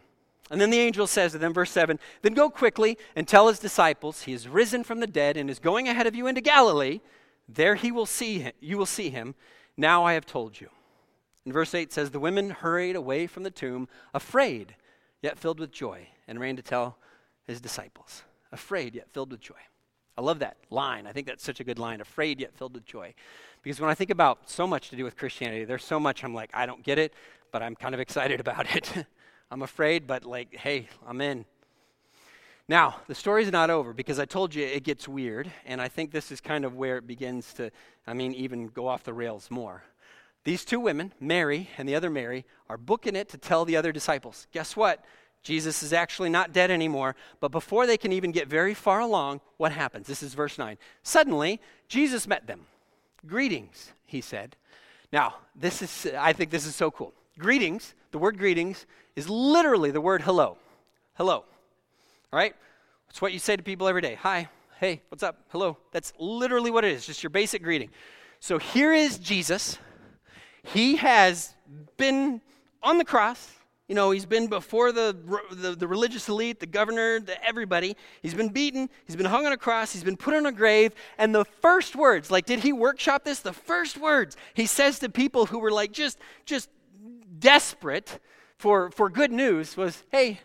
And 0.50 0.60
then 0.60 0.70
the 0.70 0.78
angel 0.78 1.06
says 1.06 1.32
to 1.32 1.38
them, 1.38 1.52
verse 1.52 1.70
7, 1.72 1.98
Then 2.22 2.34
go 2.34 2.48
quickly 2.48 2.96
and 3.16 3.26
tell 3.26 3.48
his 3.48 3.58
disciples, 3.58 4.22
He 4.22 4.32
is 4.32 4.48
risen 4.48 4.84
from 4.84 5.00
the 5.00 5.06
dead 5.06 5.36
and 5.36 5.50
is 5.50 5.58
going 5.58 5.88
ahead 5.88 6.06
of 6.06 6.14
you 6.14 6.26
into 6.26 6.40
Galilee. 6.40 7.00
There 7.48 7.74
he 7.74 7.92
will 7.92 8.06
see 8.06 8.40
him, 8.40 8.52
you 8.60 8.78
will 8.78 8.86
see 8.86 9.10
him. 9.10 9.34
Now 9.76 10.04
I 10.04 10.14
have 10.14 10.26
told 10.26 10.60
you. 10.60 10.70
And 11.46 11.54
verse 11.54 11.74
8 11.76 11.92
says, 11.92 12.10
The 12.10 12.18
women 12.18 12.50
hurried 12.50 12.96
away 12.96 13.28
from 13.28 13.44
the 13.44 13.52
tomb, 13.52 13.88
afraid, 14.12 14.74
yet 15.22 15.38
filled 15.38 15.60
with 15.60 15.70
joy, 15.70 16.08
and 16.26 16.40
ran 16.40 16.56
to 16.56 16.62
tell 16.62 16.98
his 17.44 17.60
disciples. 17.60 18.24
Afraid, 18.50 18.96
yet 18.96 19.08
filled 19.12 19.30
with 19.30 19.40
joy. 19.40 19.54
I 20.18 20.22
love 20.22 20.40
that 20.40 20.56
line. 20.70 21.06
I 21.06 21.12
think 21.12 21.28
that's 21.28 21.44
such 21.44 21.60
a 21.60 21.64
good 21.64 21.78
line. 21.78 22.00
Afraid, 22.00 22.40
yet 22.40 22.56
filled 22.56 22.74
with 22.74 22.84
joy. 22.84 23.14
Because 23.62 23.80
when 23.80 23.88
I 23.88 23.94
think 23.94 24.10
about 24.10 24.50
so 24.50 24.66
much 24.66 24.90
to 24.90 24.96
do 24.96 25.04
with 25.04 25.16
Christianity, 25.16 25.64
there's 25.64 25.84
so 25.84 26.00
much 26.00 26.24
I'm 26.24 26.34
like, 26.34 26.50
I 26.52 26.66
don't 26.66 26.82
get 26.82 26.98
it, 26.98 27.14
but 27.52 27.62
I'm 27.62 27.76
kind 27.76 27.94
of 27.94 28.00
excited 28.06 28.40
about 28.40 28.74
it. 28.74 29.06
I'm 29.52 29.62
afraid, 29.62 30.08
but 30.08 30.24
like, 30.24 30.52
hey, 30.56 30.88
I'm 31.06 31.20
in. 31.20 31.44
Now, 32.68 32.96
the 33.06 33.14
story's 33.14 33.52
not 33.52 33.70
over 33.70 33.92
because 33.92 34.18
I 34.18 34.24
told 34.24 34.52
you 34.52 34.66
it 34.66 34.82
gets 34.82 35.06
weird, 35.06 35.48
and 35.64 35.80
I 35.80 35.86
think 35.86 36.10
this 36.10 36.32
is 36.32 36.40
kind 36.40 36.64
of 36.64 36.74
where 36.74 36.98
it 36.98 37.06
begins 37.06 37.52
to, 37.54 37.70
I 38.04 38.14
mean, 38.14 38.34
even 38.34 38.66
go 38.66 38.88
off 38.88 39.04
the 39.04 39.14
rails 39.14 39.48
more. 39.48 39.84
These 40.46 40.64
two 40.64 40.78
women, 40.78 41.12
Mary 41.18 41.70
and 41.76 41.88
the 41.88 41.96
other 41.96 42.08
Mary, 42.08 42.44
are 42.68 42.78
booking 42.78 43.16
it 43.16 43.28
to 43.30 43.36
tell 43.36 43.64
the 43.64 43.76
other 43.76 43.90
disciples 43.90 44.46
guess 44.52 44.76
what? 44.76 45.04
Jesus 45.42 45.82
is 45.82 45.92
actually 45.92 46.28
not 46.28 46.52
dead 46.52 46.70
anymore. 46.70 47.16
But 47.40 47.50
before 47.50 47.84
they 47.84 47.96
can 47.96 48.12
even 48.12 48.30
get 48.30 48.46
very 48.46 48.72
far 48.72 49.00
along, 49.00 49.40
what 49.56 49.72
happens? 49.72 50.06
This 50.06 50.22
is 50.22 50.34
verse 50.34 50.56
9. 50.56 50.78
Suddenly, 51.02 51.60
Jesus 51.88 52.28
met 52.28 52.46
them. 52.46 52.66
Greetings, 53.26 53.92
he 54.06 54.20
said. 54.20 54.54
Now, 55.12 55.34
this 55.56 55.82
is, 55.82 56.12
I 56.16 56.32
think 56.32 56.50
this 56.50 56.64
is 56.64 56.76
so 56.76 56.92
cool. 56.92 57.12
Greetings, 57.38 57.94
the 58.12 58.18
word 58.18 58.38
greetings, 58.38 58.86
is 59.16 59.28
literally 59.28 59.90
the 59.90 60.00
word 60.00 60.22
hello. 60.22 60.58
Hello. 61.14 61.38
All 62.32 62.38
right? 62.38 62.54
It's 63.10 63.20
what 63.20 63.32
you 63.32 63.40
say 63.40 63.56
to 63.56 63.64
people 63.64 63.88
every 63.88 64.02
day. 64.02 64.14
Hi, 64.14 64.48
hey, 64.78 65.02
what's 65.08 65.24
up? 65.24 65.40
Hello. 65.48 65.76
That's 65.90 66.12
literally 66.20 66.70
what 66.70 66.84
it 66.84 66.92
is, 66.92 67.04
just 67.04 67.24
your 67.24 67.30
basic 67.30 67.64
greeting. 67.64 67.90
So 68.38 68.58
here 68.58 68.92
is 68.92 69.18
Jesus. 69.18 69.78
He 70.72 70.96
has 70.96 71.54
been 71.96 72.40
on 72.82 72.98
the 72.98 73.04
cross. 73.04 73.52
You 73.88 73.94
know, 73.94 74.10
he's 74.10 74.26
been 74.26 74.48
before 74.48 74.90
the, 74.90 75.16
the, 75.52 75.76
the, 75.76 75.86
religious 75.86 76.28
elite, 76.28 76.58
the 76.58 76.66
governor, 76.66 77.20
the 77.20 77.42
everybody. 77.44 77.96
He's 78.20 78.34
been 78.34 78.48
beaten. 78.48 78.90
He's 79.06 79.14
been 79.14 79.26
hung 79.26 79.46
on 79.46 79.52
a 79.52 79.56
cross. 79.56 79.92
He's 79.92 80.02
been 80.02 80.16
put 80.16 80.34
on 80.34 80.44
a 80.44 80.50
grave. 80.50 80.92
And 81.18 81.32
the 81.32 81.44
first 81.44 81.94
words, 81.94 82.28
like, 82.28 82.46
did 82.46 82.60
he 82.60 82.72
workshop 82.72 83.22
this? 83.22 83.38
The 83.38 83.52
first 83.52 83.96
words 83.96 84.36
he 84.54 84.66
says 84.66 84.98
to 85.00 85.08
people 85.08 85.46
who 85.46 85.60
were 85.60 85.70
like 85.70 85.92
just, 85.92 86.18
just 86.44 86.68
desperate 87.38 88.18
for, 88.58 88.90
for 88.90 89.08
good 89.08 89.30
news 89.30 89.76
was, 89.76 90.02
hey, 90.10 90.40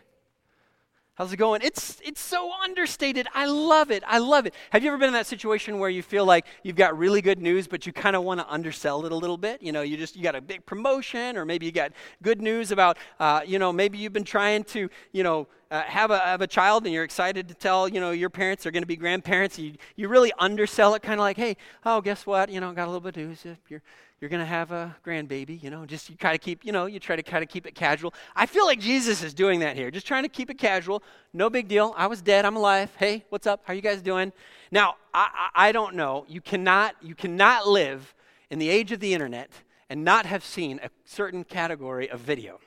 How's 1.14 1.30
it 1.30 1.36
going? 1.36 1.60
It's, 1.62 2.00
it's 2.02 2.22
so 2.22 2.50
understated. 2.64 3.26
I 3.34 3.44
love 3.44 3.90
it. 3.90 4.02
I 4.06 4.16
love 4.16 4.46
it. 4.46 4.54
Have 4.70 4.82
you 4.82 4.88
ever 4.88 4.96
been 4.96 5.08
in 5.08 5.12
that 5.12 5.26
situation 5.26 5.78
where 5.78 5.90
you 5.90 6.02
feel 6.02 6.24
like 6.24 6.46
you've 6.62 6.76
got 6.76 6.96
really 6.96 7.20
good 7.20 7.38
news, 7.38 7.66
but 7.66 7.86
you 7.86 7.92
kind 7.92 8.16
of 8.16 8.22
want 8.22 8.40
to 8.40 8.50
undersell 8.50 9.04
it 9.04 9.12
a 9.12 9.14
little 9.14 9.36
bit? 9.36 9.60
You 9.60 9.72
know, 9.72 9.82
you 9.82 9.98
just, 9.98 10.16
you 10.16 10.22
got 10.22 10.34
a 10.34 10.40
big 10.40 10.64
promotion, 10.64 11.36
or 11.36 11.44
maybe 11.44 11.66
you 11.66 11.72
got 11.72 11.92
good 12.22 12.40
news 12.40 12.72
about, 12.72 12.96
uh, 13.20 13.42
you 13.46 13.58
know, 13.58 13.74
maybe 13.74 13.98
you've 13.98 14.14
been 14.14 14.24
trying 14.24 14.64
to, 14.64 14.88
you 15.12 15.22
know, 15.22 15.48
uh, 15.70 15.82
have, 15.82 16.10
a, 16.10 16.18
have 16.18 16.40
a 16.40 16.46
child 16.46 16.84
and 16.84 16.94
you're 16.94 17.04
excited 17.04 17.46
to 17.48 17.54
tell, 17.54 17.88
you 17.88 18.00
know, 18.00 18.10
your 18.12 18.30
parents 18.30 18.64
are 18.64 18.70
going 18.70 18.82
to 18.82 18.86
be 18.86 18.96
grandparents. 18.96 19.58
You, 19.58 19.74
you 19.96 20.08
really 20.08 20.32
undersell 20.38 20.94
it, 20.94 21.02
kind 21.02 21.20
of 21.20 21.24
like, 21.24 21.36
hey, 21.36 21.58
oh, 21.84 22.00
guess 22.00 22.24
what? 22.24 22.48
You 22.50 22.60
know, 22.60 22.72
got 22.72 22.84
a 22.84 22.90
little 22.90 23.00
bit 23.00 23.18
of 23.18 23.28
news. 23.28 23.44
You're, 23.68 23.82
you're 24.22 24.28
going 24.28 24.38
to 24.38 24.46
have 24.46 24.70
a 24.70 24.94
grandbaby, 25.04 25.60
you 25.60 25.68
know, 25.68 25.84
just 25.84 26.08
you 26.08 26.14
try 26.14 26.30
to 26.30 26.38
keep, 26.38 26.64
you 26.64 26.70
know, 26.70 26.86
you 26.86 27.00
try 27.00 27.16
to 27.16 27.24
kind 27.24 27.42
of 27.42 27.48
keep 27.48 27.66
it 27.66 27.74
casual. 27.74 28.14
I 28.36 28.46
feel 28.46 28.64
like 28.64 28.78
Jesus 28.78 29.20
is 29.20 29.34
doing 29.34 29.58
that 29.60 29.74
here, 29.74 29.90
just 29.90 30.06
trying 30.06 30.22
to 30.22 30.28
keep 30.28 30.48
it 30.48 30.58
casual. 30.58 31.02
No 31.32 31.50
big 31.50 31.66
deal. 31.66 31.92
I 31.96 32.06
was 32.06 32.22
dead. 32.22 32.44
I'm 32.44 32.54
alive. 32.54 32.94
Hey, 32.96 33.24
what's 33.30 33.48
up? 33.48 33.62
How 33.64 33.72
are 33.72 33.74
you 33.74 33.82
guys 33.82 34.00
doing? 34.00 34.32
Now, 34.70 34.94
I, 35.12 35.48
I, 35.52 35.70
I 35.70 35.72
don't 35.72 35.96
know. 35.96 36.24
You 36.28 36.40
cannot, 36.40 36.94
you 37.02 37.16
cannot 37.16 37.66
live 37.66 38.14
in 38.48 38.60
the 38.60 38.68
age 38.68 38.92
of 38.92 39.00
the 39.00 39.12
internet 39.12 39.50
and 39.90 40.04
not 40.04 40.24
have 40.24 40.44
seen 40.44 40.78
a 40.84 40.90
certain 41.04 41.42
category 41.42 42.08
of 42.08 42.20
video. 42.20 42.60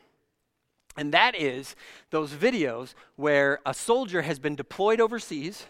And 0.97 1.13
that 1.13 1.39
is 1.39 1.77
those 2.09 2.33
videos 2.33 2.95
where 3.15 3.59
a 3.65 3.73
soldier 3.73 4.23
has 4.23 4.39
been 4.39 4.57
deployed 4.57 4.99
overseas 4.99 5.67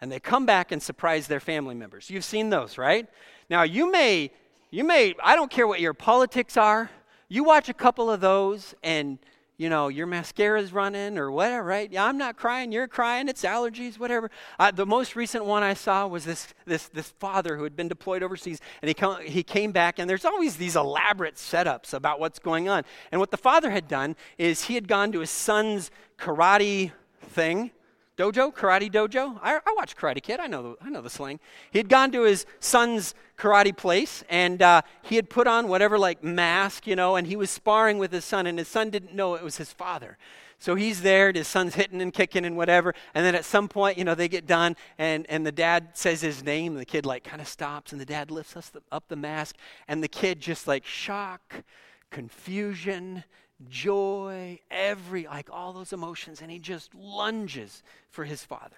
and 0.00 0.10
they 0.10 0.20
come 0.20 0.46
back 0.46 0.72
and 0.72 0.82
surprise 0.82 1.26
their 1.26 1.38
family 1.38 1.74
members. 1.74 2.08
You've 2.08 2.24
seen 2.24 2.48
those, 2.48 2.78
right? 2.78 3.06
Now, 3.50 3.64
you 3.64 3.92
may 3.92 4.30
you 4.70 4.84
may, 4.84 5.14
I 5.22 5.36
don't 5.36 5.50
care 5.50 5.66
what 5.66 5.80
your 5.80 5.94
politics 5.94 6.56
are, 6.56 6.90
you 7.28 7.44
watch 7.44 7.68
a 7.68 7.74
couple 7.74 8.10
of 8.10 8.20
those 8.20 8.74
and 8.82 9.18
you 9.58 9.68
know, 9.68 9.88
your 9.88 10.06
mascara's 10.06 10.72
running 10.72 11.18
or 11.18 11.32
whatever, 11.32 11.64
right? 11.64 11.90
Yeah, 11.90 12.04
I'm 12.04 12.16
not 12.16 12.36
crying, 12.36 12.70
you're 12.70 12.86
crying, 12.86 13.28
it's 13.28 13.42
allergies, 13.42 13.98
whatever. 13.98 14.30
Uh, 14.56 14.70
the 14.70 14.86
most 14.86 15.16
recent 15.16 15.44
one 15.44 15.64
I 15.64 15.74
saw 15.74 16.06
was 16.06 16.24
this, 16.24 16.54
this, 16.64 16.88
this 16.88 17.08
father 17.18 17.56
who 17.56 17.64
had 17.64 17.74
been 17.74 17.88
deployed 17.88 18.22
overseas, 18.22 18.60
and 18.80 18.88
he, 18.88 18.94
come, 18.94 19.20
he 19.20 19.42
came 19.42 19.72
back, 19.72 19.98
and 19.98 20.08
there's 20.08 20.24
always 20.24 20.56
these 20.56 20.76
elaborate 20.76 21.34
setups 21.34 21.92
about 21.92 22.20
what's 22.20 22.38
going 22.38 22.68
on. 22.68 22.84
And 23.10 23.18
what 23.18 23.32
the 23.32 23.36
father 23.36 23.70
had 23.70 23.88
done 23.88 24.14
is 24.38 24.62
he 24.62 24.76
had 24.76 24.86
gone 24.86 25.10
to 25.10 25.18
his 25.18 25.30
son's 25.30 25.90
karate 26.16 26.92
thing, 27.20 27.72
dojo, 28.18 28.52
karate 28.52 28.90
dojo. 28.90 29.38
I, 29.42 29.54
I 29.54 29.74
watch 29.76 29.96
Karate 29.96 30.22
Kid. 30.22 30.40
I 30.40 30.48
know, 30.48 30.62
the, 30.62 30.84
I 30.84 30.90
know 30.90 31.00
the 31.00 31.08
slang. 31.08 31.38
He 31.70 31.78
had 31.78 31.88
gone 31.88 32.10
to 32.12 32.22
his 32.22 32.44
son's 32.60 33.14
karate 33.38 33.74
place, 33.74 34.24
and 34.28 34.60
uh, 34.60 34.82
he 35.02 35.16
had 35.16 35.30
put 35.30 35.46
on 35.46 35.68
whatever 35.68 35.98
like 35.98 36.22
mask, 36.22 36.86
you 36.86 36.96
know, 36.96 37.16
and 37.16 37.26
he 37.26 37.36
was 37.36 37.48
sparring 37.48 37.98
with 37.98 38.12
his 38.12 38.24
son, 38.24 38.46
and 38.46 38.58
his 38.58 38.68
son 38.68 38.90
didn't 38.90 39.14
know 39.14 39.34
it 39.34 39.42
was 39.44 39.56
his 39.56 39.72
father. 39.72 40.18
So 40.58 40.74
he's 40.74 41.02
there, 41.02 41.28
and 41.28 41.36
his 41.36 41.46
son's 41.46 41.76
hitting 41.76 42.02
and 42.02 42.12
kicking 42.12 42.44
and 42.44 42.56
whatever, 42.56 42.92
and 43.14 43.24
then 43.24 43.36
at 43.36 43.44
some 43.44 43.68
point, 43.68 43.96
you 43.96 44.04
know, 44.04 44.16
they 44.16 44.26
get 44.26 44.44
done, 44.44 44.74
and, 44.98 45.24
and 45.28 45.46
the 45.46 45.52
dad 45.52 45.90
says 45.92 46.20
his 46.20 46.42
name, 46.42 46.72
and 46.72 46.80
the 46.80 46.84
kid 46.84 47.06
like 47.06 47.22
kind 47.22 47.40
of 47.40 47.46
stops, 47.46 47.92
and 47.92 48.00
the 48.00 48.04
dad 48.04 48.32
lifts 48.32 48.56
us 48.56 48.68
the, 48.68 48.82
up 48.90 49.04
the 49.06 49.14
mask, 49.14 49.54
and 49.86 50.02
the 50.02 50.08
kid 50.08 50.40
just 50.40 50.66
like 50.66 50.84
shock, 50.84 51.62
confusion, 52.10 53.22
joy, 53.68 54.60
every, 54.70 55.26
like 55.26 55.48
all 55.50 55.72
those 55.72 55.92
emotions, 55.92 56.40
and 56.40 56.50
he 56.50 56.58
just 56.58 56.94
lunges 56.94 57.82
for 58.10 58.24
his 58.24 58.44
father. 58.44 58.76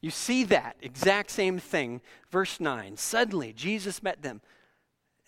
You 0.00 0.10
see 0.10 0.44
that 0.44 0.76
exact 0.80 1.30
same 1.30 1.58
thing. 1.58 2.00
Verse 2.30 2.60
9. 2.60 2.96
Suddenly, 2.96 3.52
Jesus 3.52 4.02
met 4.02 4.22
them. 4.22 4.40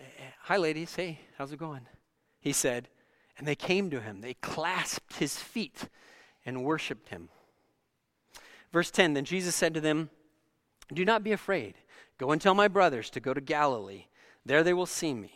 Eh, 0.01 0.05
hi, 0.43 0.57
ladies. 0.57 0.95
Hey, 0.95 1.21
how's 1.37 1.53
it 1.53 1.59
going? 1.59 1.87
He 2.41 2.53
said, 2.53 2.89
and 3.39 3.47
they 3.47 3.55
came 3.55 3.91
to 3.91 4.01
him. 4.01 4.21
They 4.21 4.35
clasped 4.35 5.15
his 5.15 5.37
feet 5.37 5.89
and 6.45 6.65
worshiped 6.65 7.09
him. 7.09 7.29
Verse 8.73 8.91
10 8.91 9.15
Then 9.15 9.25
Jesus 9.25 9.55
said 9.55 9.75
to 9.75 9.81
them, 9.81 10.11
Do 10.93 11.05
not 11.05 11.25
be 11.25 11.33
afraid. 11.33 11.75
Go 12.19 12.33
and 12.33 12.41
tell 12.41 12.55
my 12.55 12.69
brothers 12.69 13.11
to 13.11 13.21
go 13.21 13.33
to 13.33 13.41
Galilee. 13.41 14.07
There 14.45 14.65
they 14.65 14.75
will 14.75 14.87
see 14.87 15.15
me. 15.15 15.33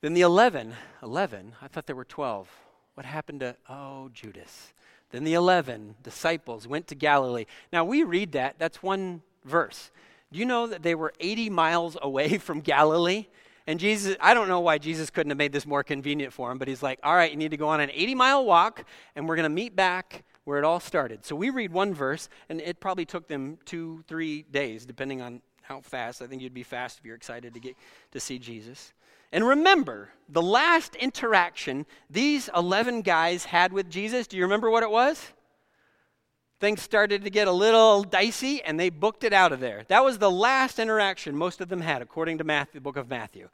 Then 0.00 0.14
the 0.14 0.20
11, 0.20 0.74
11, 1.02 1.54
I 1.62 1.68
thought 1.68 1.86
there 1.86 1.96
were 1.96 2.04
12. 2.04 2.48
What 2.94 3.06
happened 3.06 3.40
to, 3.40 3.56
oh, 3.68 4.10
Judas? 4.12 4.72
Then 5.10 5.24
the 5.24 5.34
11 5.34 5.96
disciples 6.02 6.66
went 6.66 6.86
to 6.88 6.94
Galilee. 6.94 7.46
Now 7.72 7.84
we 7.84 8.02
read 8.02 8.32
that, 8.32 8.56
that's 8.58 8.82
one 8.82 9.22
verse. 9.44 9.90
Do 10.32 10.38
you 10.38 10.44
know 10.44 10.66
that 10.66 10.82
they 10.82 10.94
were 10.94 11.12
80 11.20 11.50
miles 11.50 11.96
away 12.00 12.38
from 12.38 12.60
Galilee? 12.60 13.26
And 13.66 13.80
Jesus, 13.80 14.16
I 14.20 14.34
don't 14.34 14.48
know 14.48 14.60
why 14.60 14.78
Jesus 14.78 15.10
couldn't 15.10 15.30
have 15.30 15.38
made 15.38 15.52
this 15.52 15.66
more 15.66 15.82
convenient 15.82 16.32
for 16.32 16.52
him, 16.52 16.58
but 16.58 16.68
he's 16.68 16.82
like, 16.82 17.00
all 17.02 17.14
right, 17.14 17.30
you 17.30 17.36
need 17.36 17.50
to 17.50 17.56
go 17.56 17.68
on 17.68 17.80
an 17.80 17.90
80 17.92 18.14
mile 18.14 18.44
walk, 18.44 18.84
and 19.16 19.28
we're 19.28 19.34
going 19.34 19.44
to 19.44 19.48
meet 19.48 19.74
back 19.74 20.24
where 20.44 20.58
it 20.58 20.64
all 20.64 20.78
started. 20.78 21.24
So 21.24 21.34
we 21.34 21.50
read 21.50 21.72
one 21.72 21.92
verse, 21.92 22.28
and 22.48 22.60
it 22.60 22.78
probably 22.78 23.04
took 23.04 23.26
them 23.26 23.58
two, 23.64 24.04
three 24.06 24.42
days, 24.42 24.86
depending 24.86 25.20
on 25.20 25.42
how 25.62 25.80
fast. 25.80 26.22
I 26.22 26.28
think 26.28 26.42
you'd 26.42 26.54
be 26.54 26.62
fast 26.62 26.98
if 26.98 27.04
you're 27.04 27.16
excited 27.16 27.54
to 27.54 27.60
get 27.60 27.76
to 28.12 28.20
see 28.20 28.38
Jesus. 28.38 28.92
And 29.36 29.46
remember, 29.46 30.08
the 30.30 30.40
last 30.40 30.96
interaction 30.96 31.84
these 32.08 32.48
11 32.56 33.02
guys 33.02 33.44
had 33.44 33.70
with 33.70 33.90
Jesus, 33.90 34.26
do 34.26 34.38
you 34.38 34.44
remember 34.44 34.70
what 34.70 34.82
it 34.82 34.90
was? 34.90 35.22
Things 36.58 36.80
started 36.80 37.22
to 37.22 37.28
get 37.28 37.46
a 37.46 37.52
little 37.52 38.02
dicey 38.02 38.62
and 38.62 38.80
they 38.80 38.88
booked 38.88 39.24
it 39.24 39.34
out 39.34 39.52
of 39.52 39.60
there. 39.60 39.84
That 39.88 40.02
was 40.02 40.16
the 40.16 40.30
last 40.30 40.78
interaction 40.78 41.36
most 41.36 41.60
of 41.60 41.68
them 41.68 41.82
had, 41.82 42.00
according 42.00 42.38
to 42.38 42.44
Matthew, 42.44 42.80
the 42.80 42.80
book 42.80 42.96
of 42.96 43.10
Matthew. 43.10 43.50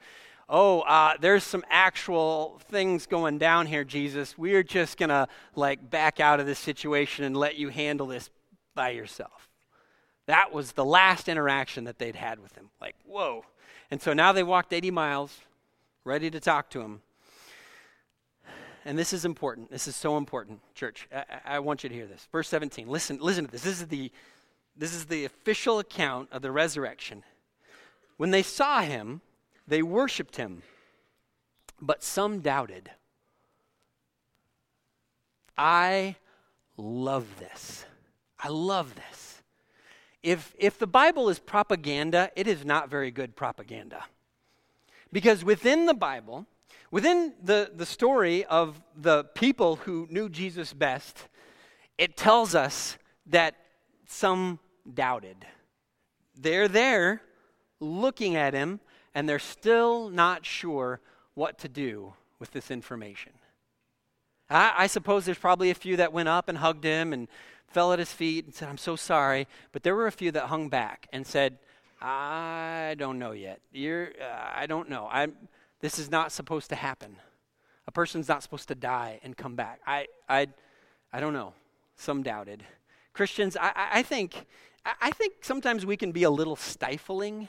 Oh, 0.49 0.83
uh, 0.83 1.14
there's 1.21 1.42
some 1.42 1.64
actual 1.68 2.61
things 2.68 3.07
going 3.07 3.38
down 3.38 3.66
here, 3.66 3.83
Jesus. 3.83 4.38
We're 4.38 4.62
just 4.62 4.99
going 4.99 5.09
to 5.09 5.27
like 5.57 5.90
back 5.90 6.21
out 6.21 6.38
of 6.38 6.47
this 6.47 6.61
situation 6.61 7.25
and 7.25 7.37
let 7.37 7.57
you 7.57 7.71
handle 7.71 8.07
this 8.07 8.31
by 8.77 8.90
yourself. 8.90 9.49
That 10.27 10.53
was 10.53 10.73
the 10.73 10.85
last 10.85 11.29
interaction 11.29 11.83
that 11.85 11.99
they'd 11.99 12.14
had 12.14 12.38
with 12.38 12.55
him. 12.55 12.71
Like, 12.81 12.95
whoa. 13.05 13.45
And 13.90 14.01
so 14.01 14.12
now 14.12 14.31
they 14.31 14.45
walked 14.45 14.73
80 14.73 14.92
miles 14.92 15.40
ready 16.05 16.31
to 16.31 16.41
talk 16.41 16.71
to 16.71 16.81
him. 16.81 17.03
And 18.85 18.99
this 18.99 19.12
is 19.12 19.25
important. 19.25 19.71
This 19.71 19.87
is 19.87 19.95
so 19.95 20.17
important, 20.17 20.61
church. 20.75 21.09
I, 21.15 21.25
I, 21.45 21.59
want 21.61 21.85
you 21.85 21.88
to 21.88 21.95
hear 21.95 22.07
this. 22.07 22.27
Verse 22.33 22.49
17. 22.49 22.88
Listen, 22.88 23.19
listen 23.21 23.47
to 23.47 23.51
this. 23.51 23.62
This 23.62 23.81
is 23.81 23.87
the 23.87 24.11
this 24.77 24.95
is 24.95 25.05
the 25.05 25.25
official 25.25 25.79
account 25.79 26.29
of 26.33 26.43
the 26.43 26.51
resurrection. 26.51 27.23
When 28.17 28.31
they 28.31 28.43
saw 28.43 28.81
him, 28.81 29.21
they 29.67 29.83
worshiped 29.83 30.37
him, 30.37 30.62
but 31.81 32.03
some 32.03 32.41
doubted. 32.41 32.91
I 35.59 36.17
love 36.77 37.27
this. 37.38 37.85
I 38.38 38.49
love 38.49 38.95
this. 38.95 39.43
If, 40.23 40.55
if 40.59 40.79
the 40.79 40.87
Bible 40.87 41.29
is 41.29 41.38
propaganda, 41.38 42.31
it 42.37 42.47
is 42.47 42.65
not 42.65 42.88
very 42.88 43.11
good 43.11 43.37
propaganda. 43.37 44.05
Because 45.12 45.44
within 45.44 45.87
the 45.87 45.94
Bible, 45.94 46.46
within 46.90 47.35
the, 47.42 47.70
the 47.75 47.87
story 47.87 48.44
of 48.46 48.81
the 48.96 49.25
people 49.35 49.77
who 49.77 50.07
knew 50.11 50.29
Jesus 50.29 50.72
best, 50.72 51.29
it 51.98 52.16
tells 52.16 52.55
us 52.55 52.96
that 53.27 53.55
some 54.07 54.59
doubted. 54.92 55.37
They're 56.35 56.68
there 56.68 57.22
looking 57.79 58.37
at 58.37 58.55
him, 58.55 58.81
and 59.14 59.29
they're 59.29 59.38
still 59.38 60.09
not 60.09 60.46
sure 60.46 61.01
what 61.35 61.59
to 61.59 61.68
do 61.68 62.14
with 62.38 62.53
this 62.53 62.70
information. 62.70 63.33
I, 64.48 64.72
I 64.79 64.87
suppose 64.87 65.25
there's 65.25 65.38
probably 65.38 65.70
a 65.70 65.75
few 65.75 65.96
that 65.96 66.12
went 66.12 66.29
up 66.29 66.48
and 66.48 66.59
hugged 66.59 66.85
him 66.85 67.12
and 67.12 67.29
fell 67.68 67.92
at 67.92 67.98
his 67.98 68.12
feet 68.12 68.44
and 68.44 68.55
said, 68.55 68.68
I'm 68.68 68.79
so 68.79 68.96
sorry. 68.96 69.46
But 69.72 69.83
there 69.83 69.94
were 69.94 70.07
a 70.07 70.12
few 70.12 70.31
that 70.33 70.44
hung 70.44 70.68
back 70.68 71.09
and 71.12 71.27
said, 71.27 71.59
I 72.05 72.97
don't 72.99 73.21
know 73.21 73.31
yet. 73.31 73.61
You're, 73.71 74.09
uh, 74.21 74.51
I 74.55 74.67
don't 74.67 74.91
know. 74.91 75.09
I'm, 75.11 75.35
this 75.81 76.01
is 76.01 76.11
not 76.11 76.33
supposed 76.33 76.69
to 76.71 76.75
happen. 76.75 77.17
A 77.87 77.93
person's 77.93 78.29
not 78.29 78.43
supposed 78.43 78.67
to 78.69 78.75
die 78.75 79.21
and 79.23 79.37
come 79.37 79.55
back. 79.55 79.81
I, 79.87 80.09
I, 80.29 80.49
I 81.12 81.21
don't 81.21 81.33
know. 81.33 81.55
Some 81.97 82.25
doubted. 82.25 82.65
Christians, 83.12 83.57
I, 83.61 83.73
I 83.93 84.03
think, 84.03 84.47
I 84.85 85.11
think 85.12 85.35
sometimes 85.43 85.87
we 85.87 85.97
can 85.97 86.11
be 86.11 86.25
a 86.25 86.31
little 86.31 86.57
stifling 86.57 87.49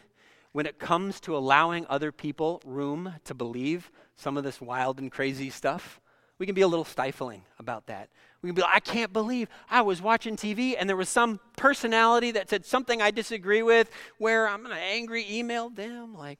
when 0.51 0.67
it 0.67 0.77
comes 0.77 1.19
to 1.21 1.35
allowing 1.35 1.87
other 1.89 2.11
people 2.11 2.61
room 2.63 3.15
to 3.25 3.33
believe 3.33 3.91
some 4.15 4.37
of 4.37 4.43
this 4.43 4.61
wild 4.61 4.99
and 4.99 5.11
crazy 5.11 5.49
stuff. 5.49 5.99
We 6.37 6.45
can 6.45 6.53
be 6.53 6.61
a 6.61 6.67
little 6.67 6.85
stifling 6.85 7.43
about 7.57 7.87
that. 7.87 8.09
We 8.43 8.49
can 8.49 8.55
be 8.55 8.61
like, 8.61 8.75
I 8.75 8.79
can't 8.81 9.13
believe 9.13 9.47
I 9.71 9.81
was 9.81 10.01
watching 10.01 10.35
TV 10.35 10.75
and 10.77 10.89
there 10.89 10.97
was 10.97 11.07
some 11.07 11.39
personality 11.55 12.31
that 12.31 12.49
said 12.49 12.65
something 12.65 13.01
I 13.01 13.09
disagree 13.09 13.63
with 13.63 13.89
where 14.17 14.49
I'm 14.49 14.63
going 14.63 14.75
to 14.75 14.81
angry 14.81 15.25
email 15.29 15.69
them. 15.69 16.13
Like, 16.13 16.39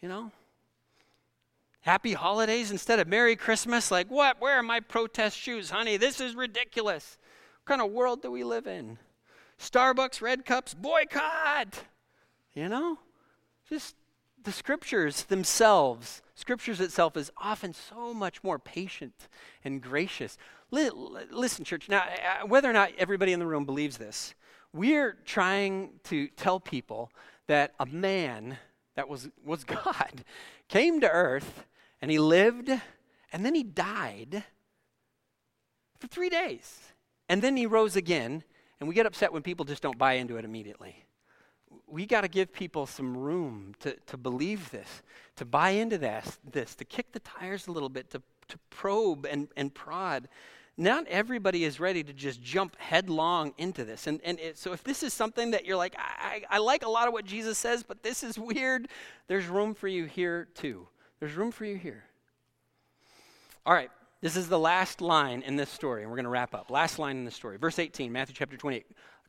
you 0.00 0.08
know? 0.08 0.30
Happy 1.80 2.12
holidays 2.12 2.70
instead 2.70 3.00
of 3.00 3.08
Merry 3.08 3.34
Christmas. 3.34 3.90
Like, 3.90 4.10
what? 4.10 4.40
Where 4.40 4.58
are 4.58 4.62
my 4.62 4.78
protest 4.78 5.36
shoes, 5.36 5.70
honey? 5.70 5.96
This 5.96 6.20
is 6.20 6.36
ridiculous. 6.36 7.18
What 7.64 7.76
kind 7.76 7.82
of 7.82 7.92
world 7.92 8.22
do 8.22 8.30
we 8.30 8.44
live 8.44 8.68
in? 8.68 8.96
Starbucks 9.58 10.22
red 10.22 10.44
cups, 10.44 10.72
boycott. 10.72 11.82
You 12.54 12.68
know? 12.68 13.00
Just 13.68 13.96
the 14.44 14.52
scriptures 14.52 15.24
themselves, 15.24 16.22
scriptures 16.34 16.80
itself 16.80 17.16
is 17.16 17.30
often 17.36 17.72
so 17.72 18.12
much 18.12 18.42
more 18.42 18.58
patient 18.58 19.28
and 19.64 19.80
gracious. 19.80 20.36
Listen, 20.70 21.64
church, 21.64 21.88
now, 21.88 22.04
whether 22.46 22.68
or 22.68 22.72
not 22.72 22.92
everybody 22.98 23.32
in 23.32 23.40
the 23.40 23.46
room 23.46 23.64
believes 23.64 23.96
this, 23.96 24.34
we're 24.72 25.16
trying 25.24 26.00
to 26.04 26.28
tell 26.28 26.58
people 26.58 27.10
that 27.46 27.74
a 27.78 27.86
man 27.86 28.58
that 28.96 29.08
was, 29.08 29.28
was 29.44 29.64
God 29.64 30.24
came 30.68 31.00
to 31.00 31.10
earth 31.10 31.64
and 32.00 32.10
he 32.10 32.18
lived 32.18 32.70
and 33.32 33.44
then 33.44 33.54
he 33.54 33.62
died 33.62 34.44
for 35.98 36.06
three 36.08 36.28
days. 36.28 36.80
And 37.28 37.40
then 37.40 37.56
he 37.56 37.64
rose 37.64 37.96
again, 37.96 38.44
and 38.78 38.88
we 38.88 38.94
get 38.94 39.06
upset 39.06 39.32
when 39.32 39.42
people 39.42 39.64
just 39.64 39.82
don't 39.82 39.96
buy 39.96 40.14
into 40.14 40.36
it 40.36 40.44
immediately 40.44 41.04
we 41.94 42.06
got 42.06 42.22
to 42.22 42.28
give 42.28 42.52
people 42.52 42.86
some 42.86 43.16
room 43.16 43.72
to, 43.78 43.94
to 44.06 44.16
believe 44.16 44.72
this, 44.72 45.02
to 45.36 45.44
buy 45.44 45.70
into 45.70 45.96
this, 45.96 46.40
this, 46.50 46.74
to 46.74 46.84
kick 46.84 47.12
the 47.12 47.20
tires 47.20 47.68
a 47.68 47.70
little 47.70 47.88
bit, 47.88 48.10
to, 48.10 48.20
to 48.48 48.58
probe 48.68 49.24
and, 49.30 49.46
and 49.56 49.72
prod. 49.72 50.26
Not 50.76 51.06
everybody 51.06 51.62
is 51.62 51.78
ready 51.78 52.02
to 52.02 52.12
just 52.12 52.42
jump 52.42 52.74
headlong 52.80 53.54
into 53.58 53.84
this. 53.84 54.08
And, 54.08 54.20
and 54.24 54.40
it, 54.40 54.58
so, 54.58 54.72
if 54.72 54.82
this 54.82 55.04
is 55.04 55.14
something 55.14 55.52
that 55.52 55.66
you're 55.66 55.76
like, 55.76 55.94
I, 55.96 56.42
I, 56.50 56.58
like 56.58 56.84
a 56.84 56.88
lot 56.88 57.06
of 57.06 57.12
what 57.12 57.26
Jesus 57.26 57.58
says, 57.58 57.84
but 57.84 58.02
this 58.02 58.24
is 58.24 58.36
weird, 58.36 58.88
there's 59.28 59.46
room 59.46 59.72
for 59.72 59.86
you 59.86 60.06
here 60.06 60.48
too. 60.52 60.88
There's 61.20 61.34
room 61.34 61.52
for 61.52 61.64
you 61.64 61.76
here. 61.76 62.02
All 63.64 63.72
right, 63.72 63.90
this 64.20 64.36
is 64.36 64.48
the 64.48 64.58
last 64.58 65.00
line 65.00 65.42
in 65.42 65.54
this 65.54 65.70
story, 65.70 66.02
and 66.02 66.10
we're 66.10 66.16
going 66.16 66.24
to 66.24 66.30
wrap 66.30 66.56
up. 66.56 66.72
Last 66.72 66.98
line 66.98 67.18
in 67.18 67.24
the 67.24 67.30
story. 67.30 67.56
Verse 67.56 67.78
18, 67.78 68.10
Matthew 68.10 68.34
chapter 68.36 68.56
28. 68.56 68.84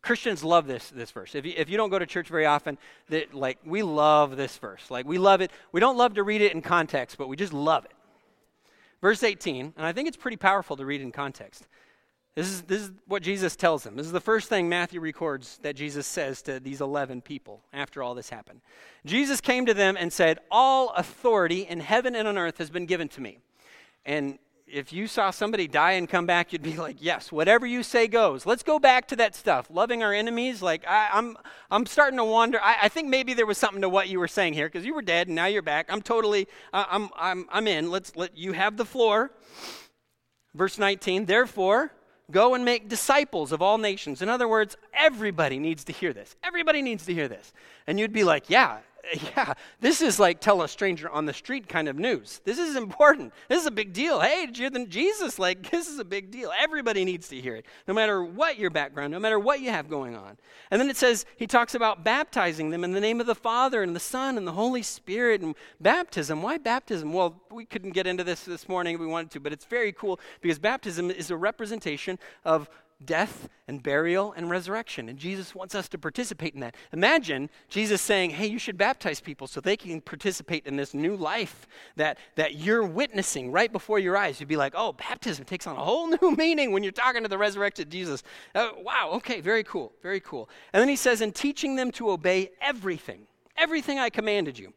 Christians 0.05 0.43
love 0.43 0.67
this, 0.67 0.91
this 0.91 1.09
verse. 1.09 1.33
If 1.33 1.45
you, 1.45 1.53
if 1.57 1.67
you 1.67 1.77
don't 1.77 1.89
go 1.89 1.97
to 1.97 2.05
church 2.05 2.27
very 2.27 2.45
often, 2.45 2.77
that, 3.09 3.33
like, 3.33 3.57
we 3.65 3.81
love 3.81 4.37
this 4.37 4.55
verse. 4.57 4.91
Like, 4.91 5.07
we 5.07 5.17
love 5.17 5.41
it. 5.41 5.49
We 5.71 5.79
don't 5.79 5.97
love 5.97 6.13
to 6.13 6.23
read 6.23 6.41
it 6.41 6.53
in 6.53 6.61
context, 6.61 7.17
but 7.17 7.27
we 7.27 7.35
just 7.35 7.53
love 7.53 7.85
it. 7.85 7.91
Verse 9.01 9.23
18, 9.23 9.73
and 9.75 9.85
I 9.85 9.93
think 9.93 10.07
it's 10.07 10.15
pretty 10.15 10.37
powerful 10.37 10.77
to 10.77 10.85
read 10.85 11.01
in 11.01 11.11
context. 11.11 11.67
This 12.35 12.47
is, 12.47 12.61
this 12.63 12.81
is 12.83 12.91
what 13.07 13.23
Jesus 13.23 13.55
tells 13.55 13.83
them. 13.83 13.95
This 13.95 14.05
is 14.05 14.11
the 14.11 14.21
first 14.21 14.47
thing 14.47 14.69
Matthew 14.69 14.99
records 14.99 15.57
that 15.63 15.75
Jesus 15.75 16.05
says 16.05 16.43
to 16.43 16.59
these 16.59 16.81
11 16.81 17.21
people 17.21 17.63
after 17.73 18.03
all 18.03 18.13
this 18.13 18.29
happened. 18.29 18.61
Jesus 19.05 19.41
came 19.41 19.65
to 19.65 19.73
them 19.73 19.97
and 19.97 20.13
said, 20.13 20.37
All 20.51 20.89
authority 20.91 21.61
in 21.61 21.79
heaven 21.79 22.13
and 22.13 22.27
on 22.27 22.37
earth 22.37 22.59
has 22.59 22.69
been 22.69 22.85
given 22.85 23.07
to 23.09 23.21
me. 23.21 23.39
And 24.05 24.37
if 24.67 24.91
you 24.91 25.07
saw 25.07 25.29
somebody 25.29 25.67
die 25.67 25.93
and 25.93 26.09
come 26.09 26.25
back, 26.25 26.51
you'd 26.51 26.63
be 26.63 26.75
like, 26.75 26.97
yes, 26.99 27.31
whatever 27.31 27.67
you 27.67 27.83
say 27.83 28.07
goes. 28.07 28.45
Let's 28.45 28.63
go 28.63 28.79
back 28.79 29.07
to 29.09 29.15
that 29.17 29.35
stuff. 29.35 29.67
Loving 29.69 30.01
our 30.01 30.11
enemies. 30.11 30.61
Like, 30.61 30.85
I, 30.87 31.09
am 31.11 31.37
I'm, 31.37 31.37
I'm 31.69 31.85
starting 31.85 32.17
to 32.17 32.25
wonder. 32.25 32.59
I, 32.61 32.77
I, 32.83 32.89
think 32.89 33.07
maybe 33.07 33.33
there 33.33 33.45
was 33.45 33.59
something 33.59 33.81
to 33.81 33.89
what 33.89 34.09
you 34.09 34.19
were 34.19 34.27
saying 34.27 34.53
here 34.53 34.67
because 34.67 34.85
you 34.85 34.95
were 34.95 35.03
dead 35.03 35.27
and 35.27 35.35
now 35.35 35.45
you're 35.45 35.61
back. 35.61 35.85
I'm 35.89 36.01
totally, 36.01 36.47
uh, 36.73 36.85
I'm, 36.89 37.09
I'm, 37.15 37.45
I'm 37.51 37.67
in. 37.67 37.91
Let's 37.91 38.15
let 38.15 38.35
you 38.35 38.53
have 38.53 38.75
the 38.75 38.85
floor. 38.85 39.31
Verse 40.55 40.79
19, 40.79 41.25
therefore, 41.25 41.91
go 42.31 42.55
and 42.55 42.65
make 42.65 42.89
disciples 42.89 43.51
of 43.51 43.61
all 43.61 43.77
nations. 43.77 44.21
In 44.21 44.29
other 44.29 44.47
words, 44.47 44.77
everybody 44.93 45.59
needs 45.59 45.83
to 45.83 45.93
hear 45.93 46.11
this. 46.11 46.35
Everybody 46.43 46.81
needs 46.81 47.05
to 47.05 47.13
hear 47.13 47.27
this. 47.27 47.53
And 47.85 47.99
you'd 47.99 48.13
be 48.13 48.23
like, 48.23 48.49
yeah, 48.49 48.79
yeah, 49.13 49.53
this 49.79 50.01
is 50.01 50.19
like 50.19 50.39
tell 50.39 50.61
a 50.61 50.67
stranger 50.67 51.09
on 51.09 51.25
the 51.25 51.33
street 51.33 51.67
kind 51.67 51.87
of 51.87 51.97
news. 51.97 52.41
This 52.43 52.57
is 52.57 52.75
important. 52.75 53.33
This 53.49 53.61
is 53.61 53.67
a 53.67 53.71
big 53.71 53.93
deal. 53.93 54.19
Hey, 54.19 54.47
Jesus? 54.47 55.39
Like, 55.39 55.69
this 55.71 55.87
is 55.87 55.99
a 55.99 56.05
big 56.05 56.31
deal. 56.31 56.51
Everybody 56.59 57.05
needs 57.05 57.27
to 57.29 57.39
hear 57.39 57.55
it, 57.55 57.65
no 57.87 57.93
matter 57.93 58.23
what 58.23 58.57
your 58.57 58.69
background, 58.69 59.11
no 59.11 59.19
matter 59.19 59.39
what 59.39 59.61
you 59.61 59.71
have 59.71 59.89
going 59.89 60.15
on. 60.15 60.37
And 60.71 60.81
then 60.81 60.89
it 60.89 60.97
says, 60.97 61.25
he 61.37 61.47
talks 61.47 61.75
about 61.75 62.03
baptizing 62.03 62.69
them 62.69 62.83
in 62.83 62.91
the 62.91 62.99
name 62.99 63.19
of 63.21 63.27
the 63.27 63.35
Father 63.35 63.83
and 63.83 63.95
the 63.95 63.99
Son 63.99 64.37
and 64.37 64.47
the 64.47 64.53
Holy 64.53 64.81
Spirit 64.81 65.41
and 65.41 65.55
baptism. 65.79 66.41
Why 66.41 66.57
baptism? 66.57 67.13
Well, 67.13 67.41
we 67.51 67.65
couldn't 67.65 67.91
get 67.91 68.07
into 68.07 68.23
this 68.23 68.43
this 68.43 68.67
morning 68.67 68.95
if 68.95 69.01
we 69.01 69.07
wanted 69.07 69.31
to, 69.31 69.39
but 69.39 69.53
it's 69.53 69.65
very 69.65 69.91
cool 69.91 70.19
because 70.41 70.59
baptism 70.59 71.11
is 71.11 71.31
a 71.31 71.37
representation 71.37 72.19
of 72.43 72.69
death 73.03 73.49
and 73.67 73.81
burial 73.81 74.33
and 74.33 74.49
resurrection. 74.49 75.09
And 75.09 75.17
Jesus 75.17 75.53
wants 75.53 75.75
us 75.75 75.89
to 75.89 75.97
participate 75.97 76.53
in 76.53 76.61
that. 76.61 76.75
Imagine 76.93 77.49
Jesus 77.67 78.01
saying, 78.01 78.31
Hey, 78.31 78.47
you 78.47 78.59
should 78.59 78.77
baptize 78.77 79.19
people 79.19 79.47
so 79.47 79.59
they 79.59 79.75
can 79.75 80.01
participate 80.01 80.65
in 80.65 80.75
this 80.75 80.93
new 80.93 81.15
life 81.15 81.67
that, 81.95 82.17
that 82.35 82.55
you're 82.55 82.85
witnessing 82.85 83.51
right 83.51 83.71
before 83.71 83.99
your 83.99 84.15
eyes. 84.15 84.39
You'd 84.39 84.49
be 84.49 84.55
like, 84.55 84.73
Oh, 84.75 84.93
baptism 84.93 85.45
takes 85.45 85.67
on 85.67 85.75
a 85.75 85.83
whole 85.83 86.07
new 86.21 86.35
meaning 86.35 86.71
when 86.71 86.83
you're 86.83 86.91
talking 86.91 87.23
to 87.23 87.27
the 87.27 87.37
resurrected 87.37 87.89
Jesus. 87.89 88.23
Uh, 88.53 88.69
wow, 88.77 89.11
okay, 89.15 89.41
very 89.41 89.63
cool, 89.63 89.91
very 90.01 90.19
cool. 90.19 90.49
And 90.71 90.81
then 90.81 90.89
he 90.89 90.95
says, 90.95 91.21
And 91.21 91.33
teaching 91.33 91.75
them 91.75 91.91
to 91.93 92.11
obey 92.11 92.51
everything, 92.61 93.27
everything 93.57 93.99
I 93.99 94.09
commanded 94.09 94.57
you. 94.57 94.73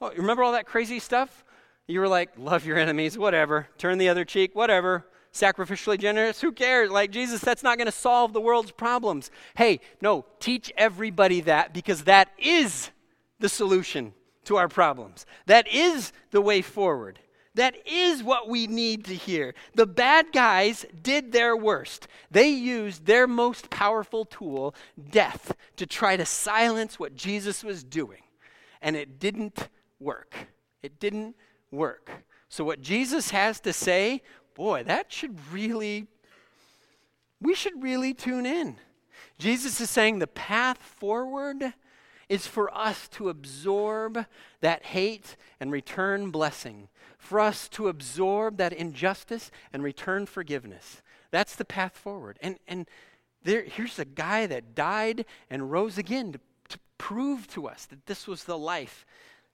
Oh, 0.00 0.10
you 0.10 0.18
remember 0.18 0.42
all 0.42 0.52
that 0.52 0.66
crazy 0.66 1.00
stuff? 1.00 1.44
You 1.86 2.00
were 2.00 2.08
like, 2.08 2.30
Love 2.36 2.64
your 2.66 2.78
enemies, 2.78 3.18
whatever. 3.18 3.68
Turn 3.78 3.98
the 3.98 4.08
other 4.08 4.24
cheek, 4.24 4.54
whatever 4.54 5.06
sacrificially 5.32 5.98
generous? 5.98 6.40
Who 6.40 6.52
cares? 6.52 6.90
Like, 6.90 7.10
Jesus, 7.10 7.40
that's 7.40 7.62
not 7.62 7.78
going 7.78 7.86
to 7.86 7.92
solve 7.92 8.32
the 8.32 8.40
world's 8.40 8.70
problems. 8.70 9.30
Hey, 9.56 9.80
no, 10.00 10.24
teach 10.40 10.72
everybody 10.76 11.40
that 11.42 11.72
because 11.72 12.04
that 12.04 12.30
is 12.38 12.90
the 13.38 13.48
solution 13.48 14.12
to 14.44 14.56
our 14.56 14.68
problems. 14.68 15.26
That 15.46 15.68
is 15.68 16.12
the 16.30 16.40
way 16.40 16.62
forward. 16.62 17.18
That 17.54 17.74
is 17.86 18.22
what 18.22 18.48
we 18.48 18.66
need 18.68 19.06
to 19.06 19.14
hear. 19.14 19.54
The 19.74 19.86
bad 19.86 20.32
guys 20.32 20.86
did 21.02 21.32
their 21.32 21.56
worst. 21.56 22.06
They 22.30 22.48
used 22.50 23.04
their 23.04 23.26
most 23.26 23.68
powerful 23.68 24.24
tool, 24.24 24.76
death, 25.10 25.56
to 25.76 25.84
try 25.84 26.16
to 26.16 26.24
silence 26.24 27.00
what 27.00 27.16
Jesus 27.16 27.64
was 27.64 27.82
doing. 27.82 28.22
And 28.80 28.94
it 28.94 29.18
didn't 29.18 29.68
work. 29.98 30.36
It 30.82 31.00
didn't 31.00 31.34
work. 31.72 32.10
So, 32.48 32.64
what 32.64 32.80
Jesus 32.80 33.30
has 33.30 33.60
to 33.60 33.72
say 33.72 34.22
boy, 34.58 34.82
that 34.82 35.12
should 35.12 35.38
really, 35.52 36.08
we 37.40 37.54
should 37.54 37.80
really 37.80 38.12
tune 38.12 38.44
in. 38.44 38.76
Jesus 39.38 39.80
is 39.80 39.88
saying 39.88 40.18
the 40.18 40.26
path 40.26 40.78
forward 40.78 41.74
is 42.28 42.48
for 42.48 42.76
us 42.76 43.06
to 43.08 43.28
absorb 43.28 44.26
that 44.60 44.82
hate 44.86 45.36
and 45.60 45.70
return 45.70 46.32
blessing, 46.32 46.88
for 47.16 47.38
us 47.38 47.68
to 47.68 47.86
absorb 47.86 48.56
that 48.56 48.72
injustice 48.72 49.52
and 49.72 49.84
return 49.84 50.26
forgiveness. 50.26 51.02
That's 51.30 51.54
the 51.54 51.64
path 51.64 51.96
forward. 51.96 52.36
And, 52.42 52.58
and 52.66 52.88
there, 53.44 53.62
here's 53.62 54.00
a 54.00 54.04
guy 54.04 54.46
that 54.46 54.74
died 54.74 55.24
and 55.48 55.70
rose 55.70 55.98
again 55.98 56.32
to, 56.32 56.40
to 56.70 56.78
prove 56.98 57.46
to 57.48 57.68
us 57.68 57.86
that 57.86 58.06
this 58.06 58.26
was 58.26 58.42
the 58.42 58.58
life 58.58 59.06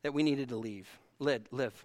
that 0.03 0.15
we 0.15 0.23
needed 0.23 0.49
to 0.49 0.57
leave, 0.57 0.89
live. 1.19 1.85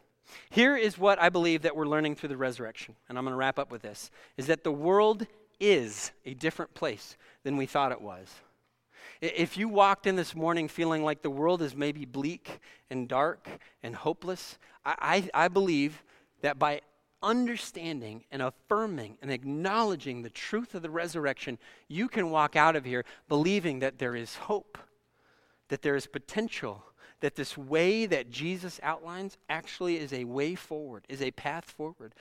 Here 0.49 0.75
is 0.75 0.97
what 0.97 1.21
I 1.21 1.29
believe 1.29 1.61
that 1.63 1.75
we're 1.75 1.87
learning 1.87 2.15
through 2.15 2.29
the 2.29 2.37
resurrection, 2.37 2.95
and 3.07 3.17
I'm 3.17 3.23
going 3.23 3.33
to 3.33 3.37
wrap 3.37 3.59
up 3.59 3.71
with 3.71 3.81
this, 3.81 4.11
is 4.37 4.47
that 4.47 4.63
the 4.63 4.71
world 4.71 5.25
is 5.59 6.11
a 6.25 6.33
different 6.33 6.73
place 6.73 7.17
than 7.43 7.57
we 7.57 7.65
thought 7.65 7.91
it 7.91 8.01
was. 8.01 8.27
If 9.21 9.57
you 9.57 9.67
walked 9.67 10.07
in 10.07 10.15
this 10.15 10.33
morning 10.33 10.67
feeling 10.67 11.03
like 11.03 11.21
the 11.21 11.29
world 11.29 11.61
is 11.61 11.75
maybe 11.75 12.05
bleak 12.05 12.59
and 12.89 13.07
dark 13.07 13.49
and 13.83 13.95
hopeless, 13.95 14.57
I, 14.85 15.29
I, 15.33 15.45
I 15.45 15.47
believe 15.49 16.03
that 16.41 16.57
by 16.57 16.81
understanding 17.21 18.23
and 18.31 18.41
affirming 18.41 19.17
and 19.21 19.29
acknowledging 19.29 20.21
the 20.21 20.29
truth 20.29 20.73
of 20.73 20.81
the 20.81 20.89
resurrection, 20.89 21.57
you 21.89 22.07
can 22.07 22.29
walk 22.29 22.55
out 22.55 22.77
of 22.77 22.85
here 22.85 23.03
believing 23.27 23.79
that 23.79 23.99
there 23.99 24.15
is 24.15 24.35
hope, 24.35 24.77
that 25.67 25.81
there 25.81 25.97
is 25.97 26.07
potential, 26.07 26.83
that 27.21 27.35
this 27.35 27.57
way 27.57 28.05
that 28.05 28.29
Jesus 28.29 28.79
outlines 28.83 29.37
actually 29.49 29.97
is 29.97 30.13
a 30.13 30.23
way 30.23 30.55
forward, 30.55 31.05
is 31.09 31.21
a 31.21 31.31
path 31.31 31.65
forward. 31.65 32.13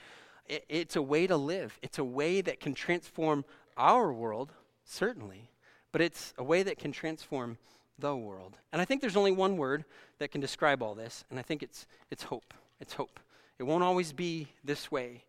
It, 0.47 0.65
it's 0.67 0.95
a 0.95 1.01
way 1.01 1.27
to 1.27 1.37
live, 1.37 1.77
it's 1.81 1.99
a 1.99 2.03
way 2.03 2.41
that 2.41 2.59
can 2.59 2.73
transform 2.73 3.45
our 3.77 4.11
world, 4.11 4.51
certainly, 4.83 5.49
but 5.91 6.01
it's 6.01 6.33
a 6.37 6.43
way 6.43 6.63
that 6.63 6.77
can 6.77 6.91
transform 6.91 7.57
the 7.97 8.15
world. 8.15 8.57
And 8.71 8.81
I 8.81 8.85
think 8.85 9.01
there's 9.01 9.17
only 9.17 9.31
one 9.31 9.57
word 9.57 9.85
that 10.19 10.31
can 10.31 10.41
describe 10.41 10.81
all 10.81 10.95
this, 10.95 11.23
and 11.29 11.39
I 11.39 11.41
think 11.41 11.63
it's, 11.63 11.87
it's 12.11 12.23
hope. 12.23 12.53
It's 12.79 12.93
hope. 12.93 13.19
It 13.57 13.63
won't 13.63 13.83
always 13.83 14.13
be 14.13 14.47
this 14.63 14.91
way. 14.91 15.23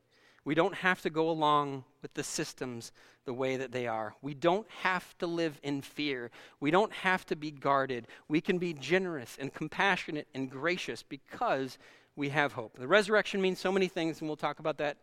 We 0.44 0.54
don't 0.54 0.74
have 0.74 1.02
to 1.02 1.10
go 1.10 1.30
along 1.30 1.84
with 2.02 2.14
the 2.14 2.24
systems 2.24 2.92
the 3.24 3.34
way 3.34 3.56
that 3.56 3.72
they 3.72 3.86
are. 3.86 4.14
We 4.22 4.34
don't 4.34 4.66
have 4.82 5.16
to 5.18 5.26
live 5.26 5.60
in 5.62 5.82
fear. 5.82 6.30
We 6.60 6.70
don't 6.70 6.92
have 6.92 7.26
to 7.26 7.36
be 7.36 7.50
guarded. 7.50 8.06
We 8.28 8.40
can 8.40 8.58
be 8.58 8.72
generous 8.72 9.36
and 9.38 9.52
compassionate 9.52 10.28
and 10.34 10.50
gracious 10.50 11.02
because 11.02 11.78
we 12.16 12.30
have 12.30 12.54
hope. 12.54 12.78
The 12.78 12.88
resurrection 12.88 13.40
means 13.40 13.58
so 13.58 13.70
many 13.70 13.88
things, 13.88 14.20
and 14.20 14.28
we'll 14.28 14.36
talk 14.36 14.58
about 14.58 14.78
that 14.78 14.96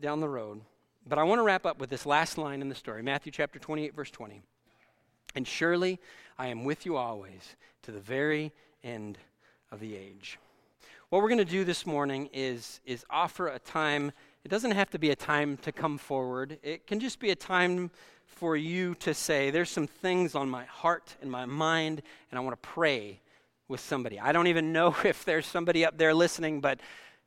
down 0.00 0.20
the 0.20 0.28
road. 0.28 0.60
But 1.06 1.18
I 1.18 1.22
want 1.22 1.38
to 1.38 1.44
wrap 1.44 1.64
up 1.64 1.78
with 1.78 1.88
this 1.88 2.04
last 2.04 2.36
line 2.36 2.60
in 2.60 2.68
the 2.68 2.74
story 2.74 3.02
Matthew 3.02 3.32
chapter 3.32 3.58
28, 3.58 3.94
verse 3.94 4.10
20. 4.10 4.42
And 5.34 5.46
surely 5.46 5.98
I 6.38 6.48
am 6.48 6.64
with 6.64 6.84
you 6.84 6.96
always 6.96 7.56
to 7.82 7.92
the 7.92 8.00
very 8.00 8.52
end 8.84 9.18
of 9.70 9.80
the 9.80 9.96
age. 9.96 10.38
What 11.10 11.22
we're 11.22 11.28
going 11.28 11.38
to 11.38 11.44
do 11.44 11.64
this 11.64 11.86
morning 11.86 12.30
is, 12.32 12.78
is 12.86 13.04
offer 13.10 13.48
a 13.48 13.58
time. 13.58 14.12
It 14.44 14.48
doesn't 14.48 14.70
have 14.70 14.90
to 14.90 14.98
be 15.00 15.10
a 15.10 15.16
time 15.16 15.56
to 15.62 15.72
come 15.72 15.98
forward, 15.98 16.60
it 16.62 16.86
can 16.86 17.00
just 17.00 17.18
be 17.18 17.30
a 17.30 17.34
time 17.34 17.90
for 18.26 18.56
you 18.56 18.94
to 19.00 19.12
say, 19.12 19.50
There's 19.50 19.70
some 19.70 19.88
things 19.88 20.36
on 20.36 20.48
my 20.48 20.66
heart 20.66 21.16
and 21.20 21.28
my 21.28 21.46
mind, 21.46 22.02
and 22.30 22.38
I 22.38 22.42
want 22.42 22.62
to 22.62 22.68
pray 22.68 23.18
with 23.66 23.80
somebody. 23.80 24.20
I 24.20 24.30
don't 24.30 24.46
even 24.46 24.72
know 24.72 24.94
if 25.04 25.24
there's 25.24 25.46
somebody 25.46 25.84
up 25.84 25.98
there 25.98 26.14
listening, 26.14 26.60
but 26.60 26.78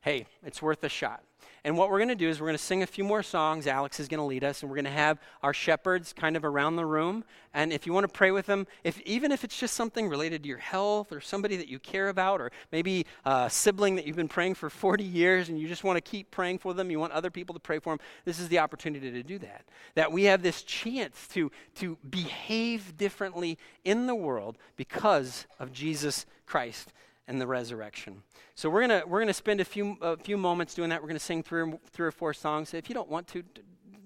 hey, 0.04 0.26
it's 0.44 0.60
worth 0.60 0.84
a 0.84 0.88
shot. 0.88 1.22
And 1.64 1.78
what 1.78 1.90
we're 1.90 1.96
going 1.96 2.10
to 2.10 2.14
do 2.14 2.28
is 2.28 2.38
we're 2.38 2.48
going 2.48 2.58
to 2.58 2.62
sing 2.62 2.82
a 2.82 2.86
few 2.86 3.04
more 3.04 3.22
songs. 3.22 3.66
Alex 3.66 3.98
is 3.98 4.06
going 4.06 4.18
to 4.18 4.24
lead 4.24 4.44
us, 4.44 4.60
and 4.60 4.70
we're 4.70 4.76
going 4.76 4.84
to 4.84 4.90
have 4.90 5.18
our 5.42 5.54
shepherds 5.54 6.12
kind 6.12 6.36
of 6.36 6.44
around 6.44 6.76
the 6.76 6.84
room. 6.84 7.24
And 7.54 7.72
if 7.72 7.86
you 7.86 7.94
want 7.94 8.04
to 8.04 8.12
pray 8.12 8.30
with 8.30 8.44
them, 8.44 8.66
if, 8.84 9.00
even 9.06 9.32
if 9.32 9.44
it's 9.44 9.58
just 9.58 9.72
something 9.72 10.06
related 10.06 10.42
to 10.42 10.48
your 10.48 10.58
health 10.58 11.10
or 11.10 11.22
somebody 11.22 11.56
that 11.56 11.68
you 11.68 11.78
care 11.78 12.10
about, 12.10 12.42
or 12.42 12.52
maybe 12.70 13.06
a 13.24 13.48
sibling 13.48 13.94
that 13.94 14.06
you've 14.06 14.14
been 14.14 14.28
praying 14.28 14.56
for 14.56 14.68
40 14.84 15.02
years 15.04 15.48
and 15.48 15.58
you 15.58 15.66
just 15.68 15.84
want 15.84 15.96
to 15.96 16.02
keep 16.02 16.30
praying 16.30 16.58
for 16.58 16.74
them, 16.74 16.90
you 16.90 17.00
want 17.00 17.14
other 17.14 17.30
people 17.30 17.54
to 17.54 17.60
pray 17.60 17.78
for 17.78 17.94
them, 17.94 18.00
this 18.26 18.38
is 18.38 18.48
the 18.48 18.58
opportunity 18.58 19.10
to 19.10 19.22
do 19.22 19.38
that. 19.38 19.64
That 19.94 20.12
we 20.12 20.24
have 20.24 20.42
this 20.42 20.62
chance 20.64 21.26
to, 21.28 21.50
to 21.76 21.96
behave 22.10 22.98
differently 22.98 23.56
in 23.84 24.06
the 24.06 24.14
world 24.14 24.58
because 24.76 25.46
of 25.58 25.72
Jesus 25.72 26.26
Christ 26.44 26.92
and 27.26 27.40
the 27.40 27.46
resurrection. 27.46 28.22
So 28.54 28.68
we're 28.68 28.82
gonna 28.82 29.02
we're 29.06 29.20
gonna 29.20 29.32
spend 29.32 29.60
a 29.60 29.64
few 29.64 29.96
a 30.00 30.16
few 30.16 30.36
moments 30.36 30.74
doing 30.74 30.90
that. 30.90 31.02
We're 31.02 31.08
gonna 31.08 31.18
sing 31.18 31.42
three 31.42 31.72
three 31.90 32.06
or 32.06 32.12
four 32.12 32.34
songs. 32.34 32.74
If 32.74 32.88
you 32.88 32.94
don't 32.94 33.08
want 33.08 33.26
to, 33.28 33.42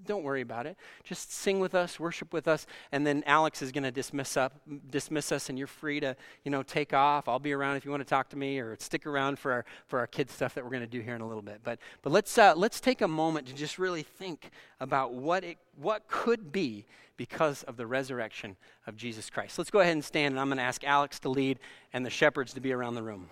don't 0.08 0.24
worry 0.24 0.40
about 0.40 0.66
it. 0.66 0.76
Just 1.04 1.32
sing 1.32 1.60
with 1.60 1.74
us, 1.74 2.00
worship 2.00 2.32
with 2.32 2.48
us, 2.48 2.66
and 2.90 3.06
then 3.06 3.22
Alex 3.26 3.62
is 3.62 3.70
gonna 3.70 3.92
dismiss 3.92 4.36
up 4.36 4.60
dismiss 4.90 5.30
us, 5.30 5.48
and 5.48 5.56
you're 5.56 5.68
free 5.68 6.00
to 6.00 6.16
you 6.44 6.50
know 6.50 6.64
take 6.64 6.92
off. 6.92 7.28
I'll 7.28 7.38
be 7.38 7.52
around 7.52 7.76
if 7.76 7.84
you 7.84 7.92
want 7.92 8.00
to 8.00 8.08
talk 8.08 8.28
to 8.30 8.36
me 8.36 8.58
or 8.58 8.76
stick 8.80 9.06
around 9.06 9.38
for 9.38 9.52
our 9.52 9.64
for 9.86 10.00
our 10.00 10.08
kids 10.08 10.32
stuff 10.32 10.54
that 10.54 10.64
we're 10.64 10.70
gonna 10.70 10.86
do 10.88 11.00
here 11.00 11.14
in 11.14 11.20
a 11.20 11.28
little 11.28 11.42
bit. 11.42 11.60
But 11.62 11.78
but 12.02 12.12
let's 12.12 12.36
uh, 12.36 12.54
let's 12.56 12.80
take 12.80 13.02
a 13.02 13.08
moment 13.08 13.46
to 13.46 13.54
just 13.54 13.78
really 13.78 14.02
think 14.02 14.50
about 14.80 15.12
what 15.12 15.44
it 15.44 15.58
what 15.76 16.08
could 16.08 16.50
be 16.50 16.86
because 17.18 17.64
of 17.64 17.76
the 17.76 17.86
resurrection 17.86 18.56
of 18.86 18.96
Jesus 18.96 19.28
Christ. 19.28 19.58
Let's 19.58 19.70
go 19.70 19.80
ahead 19.80 19.92
and 19.92 20.04
stand, 20.04 20.32
and 20.32 20.40
I'm 20.40 20.46
going 20.46 20.58
to 20.58 20.62
ask 20.62 20.84
Alex 20.84 21.18
to 21.20 21.28
lead 21.28 21.58
and 21.92 22.06
the 22.06 22.10
shepherds 22.10 22.54
to 22.54 22.60
be 22.60 22.72
around 22.72 22.94
the 22.94 23.02
room. 23.02 23.28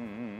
Mm-hmm. 0.00 0.34